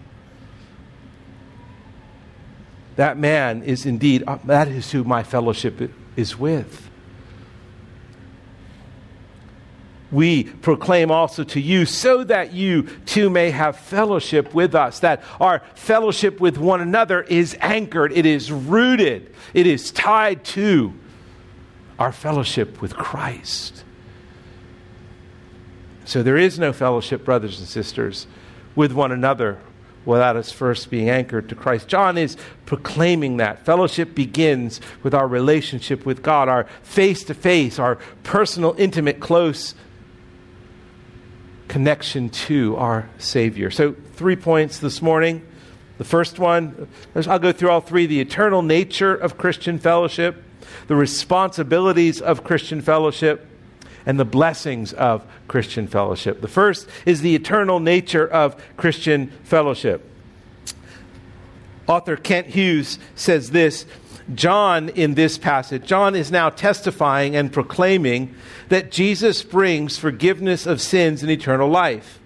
that 2.95 3.17
man 3.17 3.63
is 3.63 3.85
indeed, 3.85 4.23
uh, 4.27 4.37
that 4.45 4.67
is 4.67 4.91
who 4.91 5.03
my 5.03 5.23
fellowship 5.23 5.91
is 6.15 6.37
with. 6.37 6.91
we 10.11 10.43
proclaim 10.43 11.09
also 11.09 11.43
to 11.43 11.59
you, 11.59 11.85
so 11.85 12.23
that 12.25 12.53
you 12.53 12.83
too 13.05 13.29
may 13.29 13.49
have 13.49 13.77
fellowship 13.77 14.53
with 14.53 14.75
us, 14.75 14.99
that 14.99 15.23
our 15.39 15.61
fellowship 15.73 16.39
with 16.39 16.57
one 16.57 16.81
another 16.81 17.21
is 17.21 17.57
anchored, 17.61 18.11
it 18.11 18.25
is 18.25 18.51
rooted, 18.51 19.33
it 19.53 19.65
is 19.65 19.91
tied 19.91 20.43
to 20.43 20.93
our 21.97 22.11
fellowship 22.11 22.81
with 22.81 22.93
Christ. 22.95 23.83
So 26.03 26.23
there 26.23 26.37
is 26.37 26.59
no 26.59 26.73
fellowship, 26.73 27.23
brothers 27.23 27.59
and 27.59 27.67
sisters, 27.67 28.27
with 28.75 28.91
one 28.91 29.11
another 29.11 29.59
without 30.05 30.35
us 30.35 30.51
first 30.51 30.89
being 30.89 31.09
anchored 31.09 31.49
to 31.49 31.55
Christ. 31.55 31.87
John 31.87 32.17
is 32.17 32.37
proclaiming 32.65 33.37
that. 33.37 33.65
Fellowship 33.65 34.15
begins 34.15 34.81
with 35.03 35.13
our 35.13 35.27
relationship 35.27 36.05
with 36.05 36.23
God, 36.23 36.49
our 36.49 36.65
face 36.83 37.23
to 37.25 37.33
face, 37.33 37.79
our 37.79 37.97
personal, 38.23 38.75
intimate, 38.77 39.19
close 39.19 39.75
connection 41.67 42.29
to 42.29 42.75
our 42.77 43.09
Savior. 43.17 43.71
So, 43.71 43.95
three 44.15 44.35
points 44.35 44.79
this 44.79 45.01
morning. 45.01 45.47
The 45.97 46.05
first 46.05 46.39
one, 46.39 46.87
I'll 47.15 47.37
go 47.37 47.51
through 47.51 47.69
all 47.69 47.79
three 47.79 48.07
the 48.07 48.19
eternal 48.19 48.63
nature 48.63 49.13
of 49.13 49.37
Christian 49.37 49.77
fellowship, 49.77 50.43
the 50.87 50.95
responsibilities 50.95 52.19
of 52.21 52.43
Christian 52.43 52.81
fellowship, 52.81 53.47
and 54.05 54.19
the 54.19 54.25
blessings 54.25 54.93
of 54.93 55.25
Christian 55.47 55.87
fellowship. 55.87 56.41
The 56.41 56.47
first 56.47 56.87
is 57.05 57.21
the 57.21 57.35
eternal 57.35 57.79
nature 57.79 58.27
of 58.27 58.61
Christian 58.77 59.27
fellowship. 59.43 60.07
Author 61.87 62.15
Kent 62.15 62.47
Hughes 62.47 62.99
says 63.15 63.51
this 63.51 63.85
John, 64.33 64.89
in 64.89 65.15
this 65.15 65.37
passage, 65.37 65.85
John 65.85 66.15
is 66.15 66.31
now 66.31 66.49
testifying 66.49 67.35
and 67.35 67.51
proclaiming 67.51 68.33
that 68.69 68.91
Jesus 68.91 69.43
brings 69.43 69.97
forgiveness 69.97 70.65
of 70.65 70.79
sins 70.79 71.21
and 71.21 71.31
eternal 71.31 71.67
life. 71.67 72.20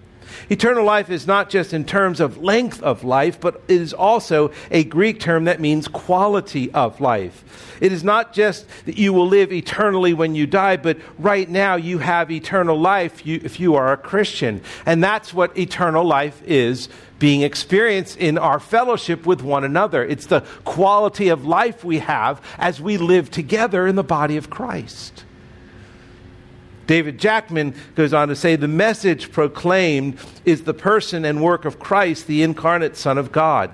Eternal 0.50 0.84
life 0.84 1.10
is 1.10 1.26
not 1.26 1.50
just 1.50 1.72
in 1.72 1.84
terms 1.84 2.20
of 2.20 2.38
length 2.38 2.82
of 2.82 3.04
life, 3.04 3.40
but 3.40 3.62
it 3.68 3.80
is 3.80 3.92
also 3.92 4.52
a 4.70 4.84
Greek 4.84 5.20
term 5.20 5.44
that 5.44 5.60
means 5.60 5.88
quality 5.88 6.70
of 6.72 7.00
life. 7.00 7.44
It 7.80 7.92
is 7.92 8.02
not 8.02 8.32
just 8.32 8.66
that 8.86 8.96
you 8.96 9.12
will 9.12 9.26
live 9.26 9.52
eternally 9.52 10.14
when 10.14 10.34
you 10.34 10.46
die, 10.46 10.76
but 10.76 10.98
right 11.18 11.48
now 11.48 11.76
you 11.76 11.98
have 11.98 12.30
eternal 12.30 12.78
life 12.78 13.26
if 13.26 13.60
you 13.60 13.74
are 13.74 13.92
a 13.92 13.96
Christian. 13.96 14.62
And 14.86 15.02
that's 15.02 15.34
what 15.34 15.56
eternal 15.58 16.04
life 16.04 16.42
is 16.46 16.88
being 17.18 17.42
experienced 17.42 18.16
in 18.18 18.38
our 18.38 18.60
fellowship 18.60 19.26
with 19.26 19.42
one 19.42 19.64
another. 19.64 20.04
It's 20.04 20.26
the 20.26 20.40
quality 20.64 21.28
of 21.28 21.44
life 21.44 21.84
we 21.84 21.98
have 21.98 22.42
as 22.58 22.80
we 22.80 22.96
live 22.98 23.30
together 23.30 23.86
in 23.86 23.96
the 23.96 24.04
body 24.04 24.36
of 24.36 24.50
Christ. 24.50 25.24
David 26.86 27.18
Jackman 27.18 27.74
goes 27.94 28.12
on 28.12 28.28
to 28.28 28.36
say 28.36 28.56
the 28.56 28.68
message 28.68 29.32
proclaimed 29.32 30.18
is 30.44 30.62
the 30.62 30.74
person 30.74 31.24
and 31.24 31.42
work 31.42 31.64
of 31.64 31.78
Christ, 31.78 32.26
the 32.26 32.42
incarnate 32.42 32.96
Son 32.96 33.18
of 33.18 33.32
God. 33.32 33.72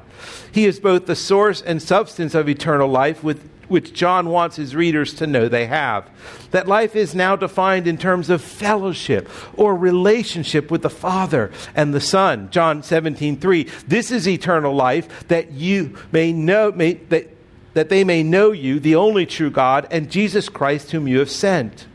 He 0.50 0.66
is 0.66 0.80
both 0.80 1.06
the 1.06 1.16
source 1.16 1.60
and 1.60 1.82
substance 1.82 2.34
of 2.34 2.48
eternal 2.48 2.88
life, 2.88 3.22
with 3.22 3.48
which 3.68 3.94
John 3.94 4.28
wants 4.28 4.56
his 4.56 4.76
readers 4.76 5.14
to 5.14 5.26
know 5.26 5.48
they 5.48 5.66
have. 5.66 6.08
That 6.50 6.68
life 6.68 6.94
is 6.94 7.14
now 7.14 7.36
defined 7.36 7.86
in 7.86 7.96
terms 7.96 8.28
of 8.28 8.42
fellowship 8.42 9.28
or 9.54 9.74
relationship 9.74 10.70
with 10.70 10.82
the 10.82 10.90
Father 10.90 11.50
and 11.74 11.94
the 11.94 12.00
Son. 12.00 12.50
John 12.50 12.82
17, 12.82 13.38
3. 13.40 13.62
This 13.88 14.10
is 14.10 14.28
eternal 14.28 14.74
life, 14.74 15.26
that 15.28 15.52
you 15.52 15.96
may 16.12 16.32
know, 16.32 16.70
may, 16.72 16.94
that, 16.94 17.28
that 17.72 17.88
they 17.88 18.04
may 18.04 18.22
know 18.22 18.52
you, 18.52 18.78
the 18.78 18.96
only 18.96 19.24
true 19.24 19.50
God, 19.50 19.86
and 19.90 20.10
Jesus 20.10 20.50
Christ, 20.50 20.90
whom 20.90 21.08
you 21.08 21.18
have 21.18 21.30
sent. 21.30 21.86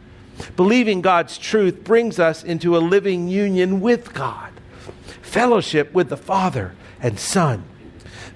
Believing 0.55 1.01
God's 1.01 1.37
truth 1.37 1.83
brings 1.83 2.19
us 2.19 2.43
into 2.43 2.75
a 2.75 2.79
living 2.79 3.27
union 3.27 3.81
with 3.81 4.13
God, 4.13 4.51
fellowship 5.21 5.93
with 5.93 6.09
the 6.09 6.17
Father 6.17 6.75
and 7.01 7.19
Son. 7.19 7.63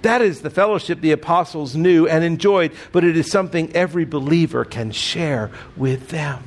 That 0.01 0.21
is 0.21 0.41
the 0.41 0.49
fellowship 0.49 1.01
the 1.01 1.11
apostles 1.11 1.75
knew 1.75 2.07
and 2.07 2.23
enjoyed, 2.23 2.71
but 2.91 3.03
it 3.03 3.15
is 3.15 3.29
something 3.29 3.71
every 3.73 4.05
believer 4.05 4.65
can 4.65 4.91
share 4.91 5.51
with 5.77 6.09
them. 6.09 6.43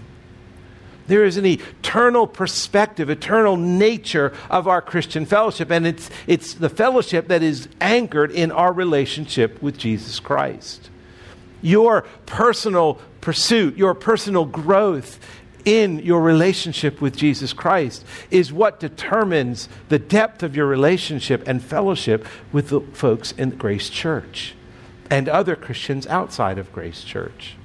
There 1.07 1.25
is 1.25 1.37
an 1.37 1.45
eternal 1.45 2.27
perspective, 2.27 3.11
eternal 3.11 3.57
nature 3.57 4.33
of 4.49 4.67
our 4.67 4.81
Christian 4.81 5.27
fellowship, 5.27 5.71
and 5.71 5.87
it's, 5.87 6.11
it's 6.27 6.55
the 6.55 6.71
fellowship 6.71 7.29
that 7.29 7.43
is 7.43 7.69
anchored 7.81 8.31
in 8.31 8.51
our 8.51 8.73
relationship 8.73 9.61
with 9.63 9.77
Jesus 9.77 10.19
Christ. 10.19 10.89
Your 11.61 12.03
personal 12.27 13.01
pursuit, 13.21 13.77
your 13.77 13.95
personal 13.95 14.47
growth 14.47 15.19
in 15.65 15.99
your 16.01 16.21
relationship 16.21 17.01
with 17.01 17.17
Jesus 17.17 17.53
Christ 17.53 18.05
is 18.31 18.53
what 18.53 18.81
determines 18.81 19.69
the 19.89 19.99
depth 19.99 20.43
of 20.43 20.55
your 20.55 20.67
relationship 20.67 21.47
and 21.47 21.63
fellowship 21.63 22.27
with 22.53 22.69
the 22.69 22.81
folks 22.81 23.33
in 23.33 23.51
Grace 23.51 23.89
Church 23.89 24.55
and 25.11 25.29
other 25.29 25.57
Christians 25.57 26.07
outside 26.07 26.59
of 26.59 26.73
Grace 26.73 27.03
Church. 27.03 27.57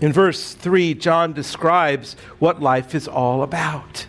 In 0.00 0.12
verse 0.12 0.54
3, 0.54 0.94
John 0.94 1.32
describes 1.32 2.14
what 2.38 2.62
life 2.62 2.94
is 2.94 3.08
all 3.08 3.42
about. 3.42 4.06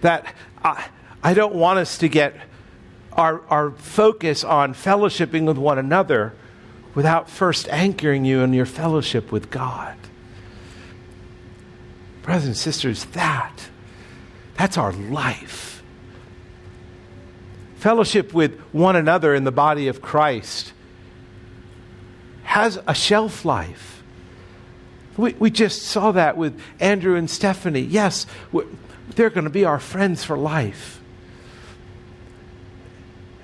That 0.00 0.34
I, 0.64 0.88
I 1.22 1.34
don't 1.34 1.54
want 1.54 1.78
us 1.78 1.98
to 1.98 2.08
get 2.08 2.34
our, 3.12 3.42
our 3.48 3.70
focus 3.70 4.42
on 4.42 4.74
fellowshipping 4.74 5.46
with 5.46 5.58
one 5.58 5.78
another 5.78 6.34
without 6.96 7.28
first 7.28 7.68
anchoring 7.68 8.24
you 8.24 8.40
in 8.40 8.54
your 8.54 8.66
fellowship 8.66 9.30
with 9.30 9.50
God. 9.50 9.94
Brothers 12.22 12.46
and 12.46 12.56
sisters, 12.56 13.04
that, 13.06 13.68
that's 14.56 14.78
our 14.78 14.92
life. 14.92 15.82
Fellowship 17.76 18.32
with 18.32 18.58
one 18.72 18.96
another 18.96 19.34
in 19.34 19.44
the 19.44 19.52
body 19.52 19.88
of 19.88 20.00
Christ 20.00 20.72
has 22.44 22.78
a 22.86 22.94
shelf 22.94 23.44
life. 23.44 24.02
We, 25.18 25.34
we 25.34 25.50
just 25.50 25.82
saw 25.82 26.12
that 26.12 26.38
with 26.38 26.58
Andrew 26.80 27.16
and 27.16 27.28
Stephanie. 27.28 27.80
Yes, 27.80 28.26
they're 29.14 29.30
going 29.30 29.44
to 29.44 29.50
be 29.50 29.66
our 29.66 29.78
friends 29.78 30.24
for 30.24 30.38
life. 30.38 31.00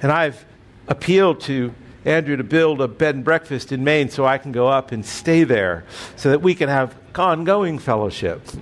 And 0.00 0.10
I've 0.10 0.42
appealed 0.88 1.42
to 1.42 1.74
Andrew 2.04 2.36
to 2.36 2.44
build 2.44 2.80
a 2.80 2.88
bed 2.88 3.14
and 3.14 3.24
breakfast 3.24 3.72
in 3.72 3.84
Maine 3.84 4.08
so 4.08 4.24
I 4.24 4.38
can 4.38 4.52
go 4.52 4.68
up 4.68 4.92
and 4.92 5.06
stay 5.06 5.44
there 5.44 5.84
so 6.16 6.30
that 6.30 6.42
we 6.42 6.54
can 6.54 6.68
have 6.68 6.96
ongoing 7.14 7.78
fellowship. 7.78 8.42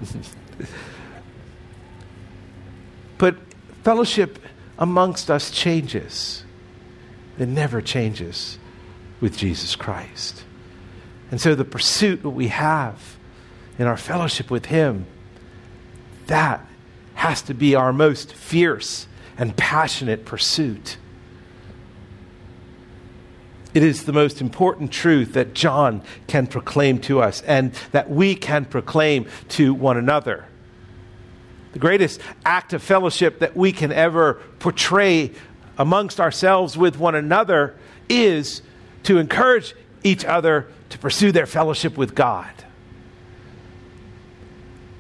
but 3.19 3.37
fellowship 3.83 4.39
amongst 4.79 5.31
us 5.31 5.51
changes, 5.51 6.45
it 7.39 7.49
never 7.49 7.81
changes 7.81 8.59
with 9.21 9.37
Jesus 9.37 9.77
Christ. 9.77 10.45
And 11.31 11.41
so 11.41 11.55
the 11.55 11.65
pursuit 11.65 12.23
that 12.23 12.31
we 12.31 12.49
have 12.49 13.17
in 13.79 13.87
our 13.87 13.97
fellowship 13.97 14.51
with 14.51 14.67
Him, 14.67 15.07
that 16.27 16.67
has 17.15 17.43
to 17.43 17.55
be 17.55 17.75
our 17.75 17.93
most 17.93 18.35
fierce 18.35 19.07
and 19.39 19.57
passionate 19.57 20.25
pursuit. 20.25 20.97
It 23.73 23.83
is 23.85 24.05
the 24.05 24.13
most 24.13 24.41
important 24.41 24.91
truth 24.91 25.35
that 25.35 25.55
John 25.55 26.03
can 26.27 26.47
proclaim 26.47 26.99
to 27.03 27.21
us 27.21 27.43
and 27.43 27.73
that 27.93 28.11
we 28.11 28.35
can 28.35 28.65
proclaim 28.65 29.27
to 29.51 29.73
one 29.73 29.97
another. 29.97 30.47
The 31.73 31.79
greatest 31.79 32.21
act 32.45 32.73
of 32.73 32.83
fellowship 32.83 33.39
that 33.39 33.57
we 33.57 33.71
can 33.71 33.93
ever 33.93 34.35
portray 34.59 35.31
amongst 35.79 36.21
ourselves 36.21 36.77
with 36.77 36.99
one 36.99 37.15
another 37.15 37.77
is 38.09 38.63
to 39.05 39.19
encourage 39.19 39.75
each 40.03 40.25
other 40.25 40.67
to 40.89 40.99
pursue 40.99 41.31
their 41.31 41.47
fellowship 41.47 41.97
with 41.97 42.17
God. 42.17 42.51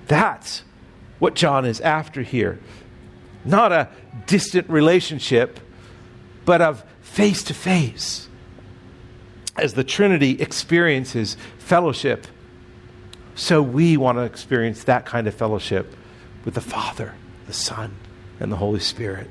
That's 0.07 0.63
what 1.19 1.35
John 1.35 1.65
is 1.65 1.81
after 1.81 2.23
here. 2.23 2.61
Not 3.45 3.73
a 3.73 3.89
distant 4.27 4.71
relationship, 4.71 5.59
but 6.45 6.61
of 6.61 6.85
face 7.01 7.43
to 7.45 7.55
face 7.55 8.29
as 9.61 9.75
the 9.75 9.85
Trinity 9.85 10.41
experiences 10.41 11.37
fellowship, 11.59 12.27
so 13.35 13.63
we 13.63 13.97
want 13.97 14.19
to 14.19 14.23
experience 14.23 14.85
that 14.85 15.07
kind 15.07 15.27
of 15.27 15.35
fellowship 15.35 15.95
with 16.45 16.55
the 16.55 16.61
Father, 16.61 17.15
the 17.47 17.53
Son, 17.53 17.95
and 18.39 18.51
the 18.51 18.57
Holy 18.57 18.81
Spirit. 18.81 19.29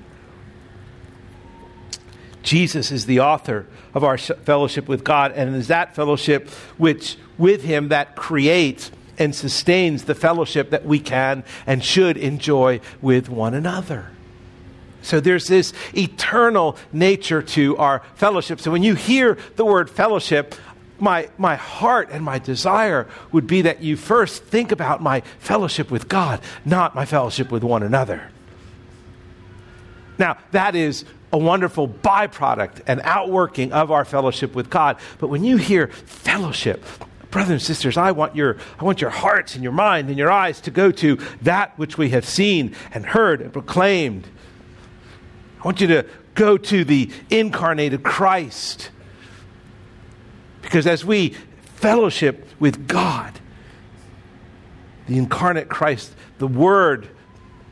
Jesus 2.44 2.92
is 2.92 3.06
the 3.06 3.20
author 3.20 3.68
of 3.94 4.04
our 4.04 4.18
fellowship 4.18 4.88
with 4.88 5.04
God, 5.04 5.34
and 5.34 5.54
it 5.54 5.58
is 5.58 5.68
that 5.68 5.96
fellowship 5.96 6.50
which, 6.78 7.18
with 7.38 7.64
Him, 7.64 7.90
that 7.90 8.16
creates 8.16 8.92
and 9.18 9.36
sustains 9.36 10.06
the 10.06 10.16
fellowship 10.16 10.70
that 10.70 10.86
we 10.86 11.00
can 11.00 11.44
and 11.68 11.84
should 11.84 12.18
enjoy 12.18 12.80
with 13.02 13.30
one 13.30 13.54
another. 13.54 14.10
So 15.02 15.20
there's 15.20 15.48
this 15.48 15.74
eternal 15.96 16.78
nature 16.92 17.42
to 17.42 17.78
our 17.78 18.02
fellowship. 18.16 18.60
So 18.60 18.72
when 18.72 18.84
you 18.84 18.96
hear 18.96 19.38
the 19.56 19.66
word 19.66 19.90
fellowship, 19.90 20.56
my, 21.00 21.30
my 21.38 21.56
heart 21.56 22.10
and 22.12 22.24
my 22.24 22.40
desire 22.40 23.08
would 23.32 23.48
be 23.48 23.64
that 23.64 23.82
you 23.82 23.96
first 23.96 24.44
think 24.44 24.72
about 24.72 25.02
my 25.02 25.22
fellowship 25.40 25.90
with 25.92 26.08
God, 26.10 26.42
not 26.66 26.96
my 26.96 27.06
fellowship 27.06 27.52
with 27.52 27.64
one 27.64 27.84
another. 27.84 28.30
Now, 30.18 30.38
that 30.52 30.76
is 30.76 31.06
a 31.32 31.38
wonderful 31.38 31.88
byproduct 31.88 32.82
and 32.88 33.02
outworking 33.04 33.72
of 33.72 33.92
our 33.92 34.04
fellowship 34.04 34.56
with 34.56 34.70
God. 34.70 34.98
But 35.20 35.28
when 35.28 35.44
you 35.44 35.58
hear 35.58 35.88
fellowship, 35.88 36.84
brothers 37.32 37.52
and 37.52 37.62
sisters, 37.62 37.98
I 37.98 38.12
want 38.12 38.36
your, 38.36 38.58
I 38.80 38.84
want 38.84 39.00
your 39.00 39.12
hearts 39.12 39.56
and 39.56 39.64
your 39.64 39.72
mind 39.72 40.10
and 40.10 40.18
your 40.18 40.32
eyes 40.32 40.60
to 40.62 40.72
go 40.72 40.92
to 40.92 41.20
that 41.44 41.78
which 41.78 41.98
we 41.98 42.10
have 42.10 42.26
seen 42.26 42.76
and 42.92 43.06
heard 43.06 43.42
and 43.42 43.54
proclaimed. 43.54 44.28
I 45.60 45.64
want 45.64 45.82
you 45.82 45.88
to 45.88 46.06
go 46.36 46.58
to 46.58 46.84
the 46.84 47.12
incarnated 47.30 48.04
Christ. 48.04 48.92
Because 50.62 50.88
as 50.88 51.04
we 51.04 51.36
fellowship 51.76 52.48
with 52.60 52.88
God, 52.88 53.40
the 55.08 55.18
incarnate 55.18 55.70
Christ, 55.70 56.14
the 56.38 56.48
Word 56.48 57.10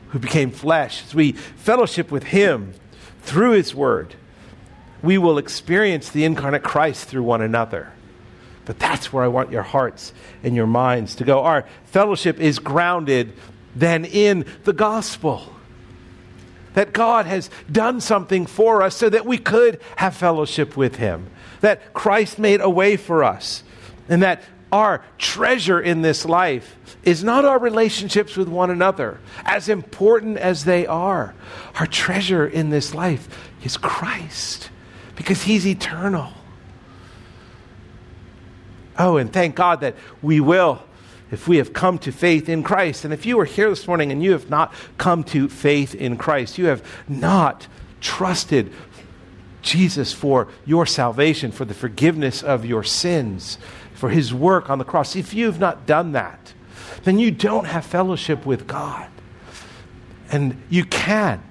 who 0.08 0.18
became 0.18 0.50
flesh, 0.50 1.04
as 1.06 1.14
we 1.14 1.32
fellowship 1.32 2.10
with 2.10 2.24
Him 2.24 2.74
through 3.22 3.52
His 3.52 3.74
Word, 3.74 4.14
we 5.02 5.16
will 5.16 5.38
experience 5.38 6.10
the 6.10 6.24
incarnate 6.24 6.62
Christ 6.62 7.08
through 7.08 7.22
one 7.22 7.40
another. 7.40 7.92
But 8.64 8.78
that's 8.78 9.12
where 9.12 9.24
I 9.24 9.28
want 9.28 9.50
your 9.50 9.62
hearts 9.62 10.12
and 10.42 10.54
your 10.54 10.66
minds 10.66 11.14
to 11.16 11.24
go. 11.24 11.42
Our 11.42 11.64
fellowship 11.86 12.38
is 12.38 12.58
grounded 12.58 13.32
then 13.74 14.04
in 14.04 14.44
the 14.64 14.72
gospel. 14.72 15.54
That 16.74 16.92
God 16.92 17.26
has 17.26 17.50
done 17.70 18.00
something 18.00 18.46
for 18.46 18.82
us 18.82 18.96
so 18.96 19.08
that 19.08 19.26
we 19.26 19.38
could 19.38 19.80
have 19.96 20.16
fellowship 20.16 20.76
with 20.76 20.96
Him. 20.96 21.28
That 21.60 21.92
Christ 21.92 22.38
made 22.38 22.60
a 22.60 22.70
way 22.70 22.96
for 22.96 23.24
us. 23.24 23.62
And 24.08 24.22
that 24.22 24.42
our 24.70 25.02
treasure 25.16 25.80
in 25.80 26.02
this 26.02 26.24
life 26.24 26.76
is 27.02 27.24
not 27.24 27.44
our 27.44 27.58
relationships 27.58 28.36
with 28.36 28.48
one 28.48 28.70
another, 28.70 29.18
as 29.44 29.68
important 29.68 30.36
as 30.36 30.64
they 30.64 30.86
are. 30.86 31.34
Our 31.76 31.86
treasure 31.86 32.46
in 32.46 32.70
this 32.70 32.94
life 32.94 33.50
is 33.62 33.76
Christ, 33.76 34.70
because 35.16 35.42
He's 35.42 35.66
eternal. 35.66 36.32
Oh, 38.98 39.16
and 39.16 39.32
thank 39.32 39.54
God 39.54 39.80
that 39.80 39.94
we 40.20 40.40
will 40.40 40.82
if 41.30 41.46
we 41.46 41.58
have 41.58 41.72
come 41.72 41.98
to 41.98 42.12
faith 42.12 42.48
in 42.48 42.62
Christ. 42.62 43.04
And 43.04 43.12
if 43.12 43.26
you 43.26 43.38
are 43.40 43.44
here 43.44 43.68
this 43.68 43.86
morning 43.86 44.10
and 44.12 44.22
you 44.22 44.32
have 44.32 44.48
not 44.48 44.72
come 44.96 45.24
to 45.24 45.48
faith 45.48 45.94
in 45.94 46.16
Christ, 46.16 46.58
you 46.58 46.66
have 46.66 46.84
not 47.08 47.66
trusted 48.00 48.72
Jesus 49.62 50.12
for 50.12 50.48
your 50.64 50.86
salvation, 50.86 51.50
for 51.52 51.64
the 51.64 51.74
forgiveness 51.74 52.42
of 52.42 52.64
your 52.64 52.84
sins, 52.84 53.58
for 53.94 54.10
his 54.10 54.32
work 54.32 54.70
on 54.70 54.78
the 54.78 54.84
cross. 54.84 55.16
If 55.16 55.34
you 55.34 55.46
have 55.46 55.60
not 55.60 55.86
done 55.86 56.12
that, 56.12 56.54
then 57.04 57.18
you 57.18 57.30
don't 57.30 57.66
have 57.66 57.84
fellowship 57.84 58.46
with 58.46 58.66
God. 58.66 59.08
And 60.30 60.60
you 60.68 60.84
can 60.84 61.42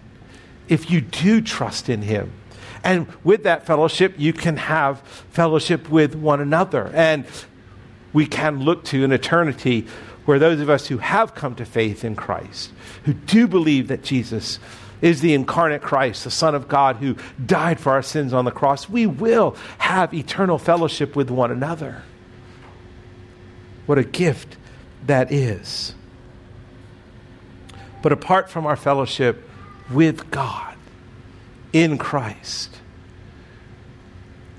if 0.67 0.89
you 0.91 1.01
do 1.01 1.41
trust 1.41 1.89
in 1.89 2.01
him. 2.01 2.31
And 2.83 3.07
with 3.23 3.43
that 3.43 3.65
fellowship, 3.65 4.15
you 4.17 4.33
can 4.33 4.57
have 4.57 5.01
fellowship 5.31 5.89
with 5.89 6.15
one 6.15 6.39
another. 6.39 6.89
And 6.93 7.25
we 8.13 8.25
can 8.25 8.61
look 8.61 8.83
to 8.85 9.03
an 9.03 9.11
eternity 9.11 9.87
where 10.25 10.39
those 10.39 10.59
of 10.59 10.69
us 10.69 10.87
who 10.87 10.97
have 10.97 11.35
come 11.35 11.55
to 11.55 11.65
faith 11.65 12.03
in 12.03 12.15
Christ, 12.15 12.71
who 13.05 13.13
do 13.13 13.47
believe 13.47 13.87
that 13.87 14.03
Jesus 14.03 14.59
is 15.01 15.21
the 15.21 15.33
incarnate 15.33 15.81
Christ, 15.81 16.23
the 16.23 16.31
Son 16.31 16.55
of 16.55 16.67
God 16.67 16.97
who 16.97 17.15
died 17.45 17.79
for 17.79 17.93
our 17.93 18.01
sins 18.01 18.33
on 18.33 18.45
the 18.45 18.51
cross, 18.51 18.89
we 18.89 19.05
will 19.05 19.55
have 19.77 20.13
eternal 20.13 20.57
fellowship 20.57 21.15
with 21.15 21.29
one 21.29 21.51
another. 21.51 22.03
What 23.85 23.97
a 23.97 24.03
gift 24.03 24.57
that 25.05 25.31
is. 25.31 25.93
But 28.01 28.11
apart 28.11 28.49
from 28.49 28.65
our 28.65 28.75
fellowship 28.75 29.49
with 29.89 30.29
God, 30.29 30.75
in 31.73 31.97
Christ, 31.97 32.75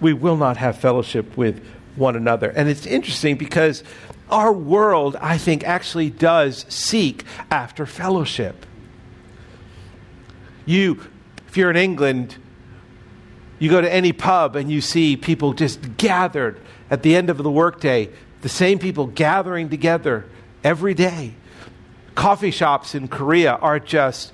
we 0.00 0.12
will 0.12 0.36
not 0.36 0.56
have 0.56 0.78
fellowship 0.78 1.36
with 1.36 1.64
one 1.98 2.16
another. 2.16 2.50
And 2.50 2.68
it's 2.68 2.86
interesting 2.86 3.36
because 3.36 3.82
our 4.30 4.52
world, 4.52 5.16
I 5.20 5.38
think, 5.38 5.64
actually 5.64 6.10
does 6.10 6.66
seek 6.68 7.24
after 7.50 7.86
fellowship. 7.86 8.66
You, 10.66 11.00
if 11.46 11.56
you're 11.56 11.70
in 11.70 11.76
England, 11.76 12.36
you 13.58 13.70
go 13.70 13.80
to 13.80 13.92
any 13.92 14.12
pub 14.12 14.54
and 14.54 14.70
you 14.70 14.80
see 14.80 15.16
people 15.16 15.52
just 15.52 15.96
gathered 15.96 16.60
at 16.90 17.02
the 17.02 17.16
end 17.16 17.30
of 17.30 17.38
the 17.38 17.50
workday, 17.50 18.10
the 18.42 18.48
same 18.48 18.78
people 18.78 19.06
gathering 19.06 19.68
together 19.68 20.26
every 20.62 20.94
day. 20.94 21.34
Coffee 22.14 22.50
shops 22.50 22.94
in 22.94 23.08
Korea 23.08 23.54
are 23.54 23.80
just 23.80 24.32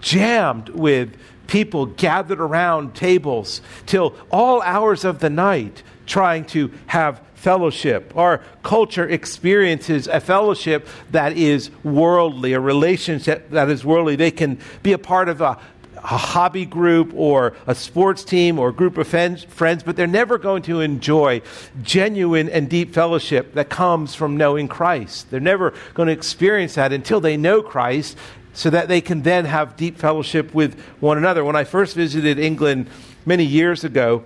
jammed 0.00 0.68
with 0.70 1.14
people 1.46 1.86
gathered 1.86 2.40
around 2.40 2.94
tables 2.94 3.60
till 3.86 4.14
all 4.30 4.62
hours 4.62 5.04
of 5.04 5.18
the 5.18 5.30
night 5.30 5.82
trying 6.06 6.44
to 6.46 6.70
have 6.86 7.20
fellowship. 7.34 8.16
Our 8.16 8.40
culture 8.62 9.08
experiences 9.08 10.06
a 10.06 10.20
fellowship 10.20 10.86
that 11.10 11.36
is 11.36 11.70
worldly, 11.82 12.52
a 12.52 12.60
relationship 12.60 13.50
that 13.50 13.68
is 13.68 13.84
worldly. 13.84 14.14
They 14.14 14.30
can 14.30 14.60
be 14.84 14.92
a 14.92 14.98
part 14.98 15.28
of 15.28 15.40
a, 15.40 15.58
a 15.96 16.16
hobby 16.16 16.64
group 16.64 17.12
or 17.16 17.54
a 17.66 17.74
sports 17.74 18.22
team 18.22 18.60
or 18.60 18.68
a 18.68 18.72
group 18.72 18.96
of 18.96 19.08
friends, 19.08 19.46
but 19.82 19.96
they're 19.96 20.06
never 20.06 20.38
going 20.38 20.62
to 20.62 20.80
enjoy 20.80 21.42
genuine 21.82 22.48
and 22.48 22.70
deep 22.70 22.94
fellowship 22.94 23.54
that 23.54 23.68
comes 23.68 24.14
from 24.14 24.36
knowing 24.36 24.68
Christ. 24.68 25.28
They're 25.30 25.40
never 25.40 25.74
going 25.94 26.06
to 26.06 26.12
experience 26.12 26.76
that 26.76 26.92
until 26.92 27.20
they 27.20 27.36
know 27.36 27.60
Christ 27.60 28.16
so 28.54 28.70
that 28.70 28.86
they 28.86 29.00
can 29.00 29.22
then 29.22 29.46
have 29.46 29.76
deep 29.76 29.98
fellowship 29.98 30.54
with 30.54 30.78
one 31.00 31.18
another. 31.18 31.44
When 31.44 31.56
I 31.56 31.64
first 31.64 31.96
visited 31.96 32.38
England 32.38 32.88
many 33.26 33.44
years 33.44 33.82
ago, 33.82 34.22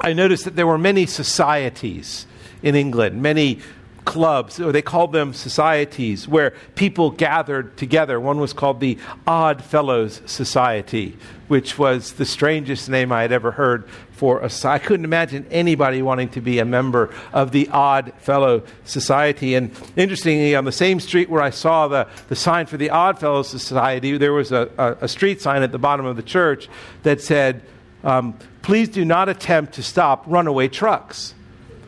I 0.00 0.12
noticed 0.12 0.44
that 0.44 0.56
there 0.56 0.66
were 0.66 0.78
many 0.78 1.06
societies 1.06 2.26
in 2.62 2.74
England, 2.74 3.22
many 3.22 3.60
clubs, 4.08 4.58
or 4.58 4.72
they 4.72 4.80
called 4.80 5.12
them 5.12 5.34
societies, 5.34 6.26
where 6.26 6.54
people 6.76 7.10
gathered 7.10 7.76
together. 7.76 8.18
One 8.18 8.40
was 8.40 8.54
called 8.54 8.80
the 8.80 8.96
Odd 9.26 9.62
Fellows 9.62 10.22
Society, 10.24 11.14
which 11.48 11.78
was 11.78 12.14
the 12.14 12.24
strangest 12.24 12.88
name 12.88 13.12
I 13.12 13.20
had 13.20 13.32
ever 13.32 13.50
heard 13.50 13.86
for 14.12 14.40
a 14.40 14.50
I 14.64 14.78
couldn't 14.78 15.04
imagine 15.04 15.46
anybody 15.50 16.00
wanting 16.00 16.30
to 16.30 16.40
be 16.40 16.58
a 16.58 16.64
member 16.64 17.14
of 17.34 17.52
the 17.52 17.68
Odd 17.68 18.14
Fellow 18.18 18.62
Society. 18.84 19.54
And 19.54 19.70
interestingly, 19.94 20.56
on 20.56 20.64
the 20.64 20.72
same 20.72 21.00
street 21.00 21.28
where 21.28 21.42
I 21.42 21.50
saw 21.50 21.86
the, 21.86 22.08
the 22.28 22.36
sign 22.36 22.64
for 22.64 22.78
the 22.78 22.88
Odd 22.88 23.20
Fellow 23.20 23.42
Society, 23.42 24.16
there 24.16 24.32
was 24.32 24.52
a, 24.52 24.70
a, 24.78 25.04
a 25.04 25.08
street 25.08 25.42
sign 25.42 25.62
at 25.62 25.70
the 25.70 25.78
bottom 25.78 26.06
of 26.06 26.16
the 26.16 26.22
church 26.22 26.68
that 27.02 27.20
said, 27.20 27.62
um, 28.04 28.38
Please 28.68 28.90
do 28.90 29.02
not 29.02 29.30
attempt 29.30 29.72
to 29.76 29.82
stop 29.82 30.24
runaway 30.26 30.68
trucks. 30.68 31.34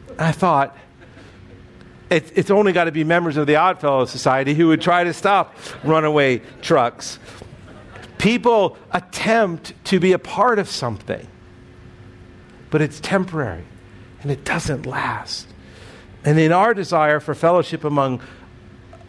And 0.08 0.22
I 0.22 0.32
thought, 0.32 0.74
it, 2.08 2.32
it's 2.34 2.50
only 2.50 2.72
got 2.72 2.84
to 2.84 2.90
be 2.90 3.04
members 3.04 3.36
of 3.36 3.46
the 3.46 3.56
Oddfellow 3.56 4.06
Society 4.06 4.54
who 4.54 4.68
would 4.68 4.80
try 4.80 5.04
to 5.04 5.12
stop 5.12 5.54
runaway 5.84 6.38
trucks. 6.62 7.18
People 8.16 8.78
attempt 8.92 9.74
to 9.84 10.00
be 10.00 10.12
a 10.12 10.18
part 10.18 10.58
of 10.58 10.70
something, 10.70 11.26
but 12.70 12.80
it's 12.80 12.98
temporary 12.98 13.66
and 14.22 14.30
it 14.32 14.46
doesn't 14.46 14.86
last. 14.86 15.48
And 16.24 16.38
in 16.38 16.50
our 16.50 16.72
desire 16.72 17.20
for 17.20 17.34
fellowship 17.34 17.84
among 17.84 18.22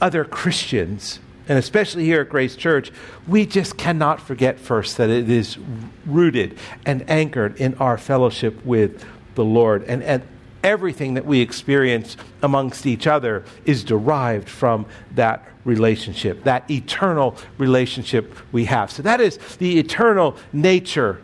other 0.02 0.26
Christians, 0.26 1.20
and 1.48 1.58
especially 1.58 2.06
here 2.06 2.22
at 2.22 2.30
Grace 2.30 2.56
Church, 2.56 2.92
we 3.28 3.46
just 3.46 3.78
cannot 3.78 4.22
forget 4.22 4.60
first 4.60 4.98
that 4.98 5.10
it 5.10 5.30
is 5.30 5.58
rooted 6.06 6.58
and 6.86 7.10
anchored 7.10 7.58
in 7.58 7.74
our 7.76 7.98
fellowship 7.98 8.64
with 8.66 9.04
the 9.36 9.44
Lord. 9.44 9.84
And, 9.84 10.04
and 10.04 10.24
everything 10.64 11.16
that 11.16 11.26
we 11.26 11.42
experience 11.42 12.18
amongst 12.42 12.86
each 12.86 13.08
other 13.08 13.44
is 13.66 13.84
derived 13.84 14.48
from 14.48 14.86
that 15.16 15.48
relationship, 15.66 16.44
that 16.44 16.70
eternal 16.70 17.36
relationship 17.58 18.36
we 18.52 18.66
have. 18.66 18.92
So 18.92 19.02
that 19.04 19.22
is 19.22 19.38
the 19.58 19.80
eternal 19.80 20.38
nature 20.54 21.22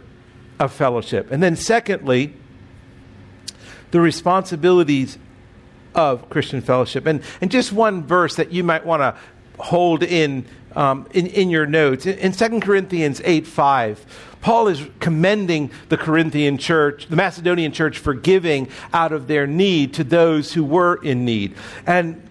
of 0.60 0.74
fellowship. 0.74 1.32
And 1.32 1.42
then, 1.42 1.56
secondly, 1.56 2.34
the 3.92 4.02
responsibilities 4.02 5.18
of 5.96 6.30
Christian 6.30 6.62
fellowship. 6.62 7.06
And, 7.06 7.22
and 7.42 7.50
just 7.50 7.72
one 7.72 8.04
verse 8.04 8.36
that 8.36 8.52
you 8.52 8.64
might 8.64 8.86
want 8.86 9.02
to 9.02 9.16
hold 9.58 10.04
in, 10.04 10.46
um, 10.76 11.08
in, 11.14 11.28
in 11.28 11.50
your 11.50 11.66
notes. 11.66 12.06
In, 12.06 12.18
in 12.18 12.32
2 12.32 12.60
Corinthians 12.60 13.22
8 13.24 13.48
5, 13.48 14.38
Paul 14.42 14.68
is 14.68 14.86
commending 15.00 15.72
the 15.90 15.98
Corinthian 15.98 16.58
church, 16.58 17.08
the 17.08 17.16
Macedonian 17.16 17.72
church, 17.72 17.98
for 17.98 18.14
giving 18.14 18.70
out 18.94 19.12
of 19.12 19.28
their 19.28 19.48
need 19.48 19.94
to 19.96 20.04
those 20.04 20.54
who 20.54 20.64
were 20.64 20.96
in 21.04 21.26
need. 21.26 21.56
And 21.86 22.22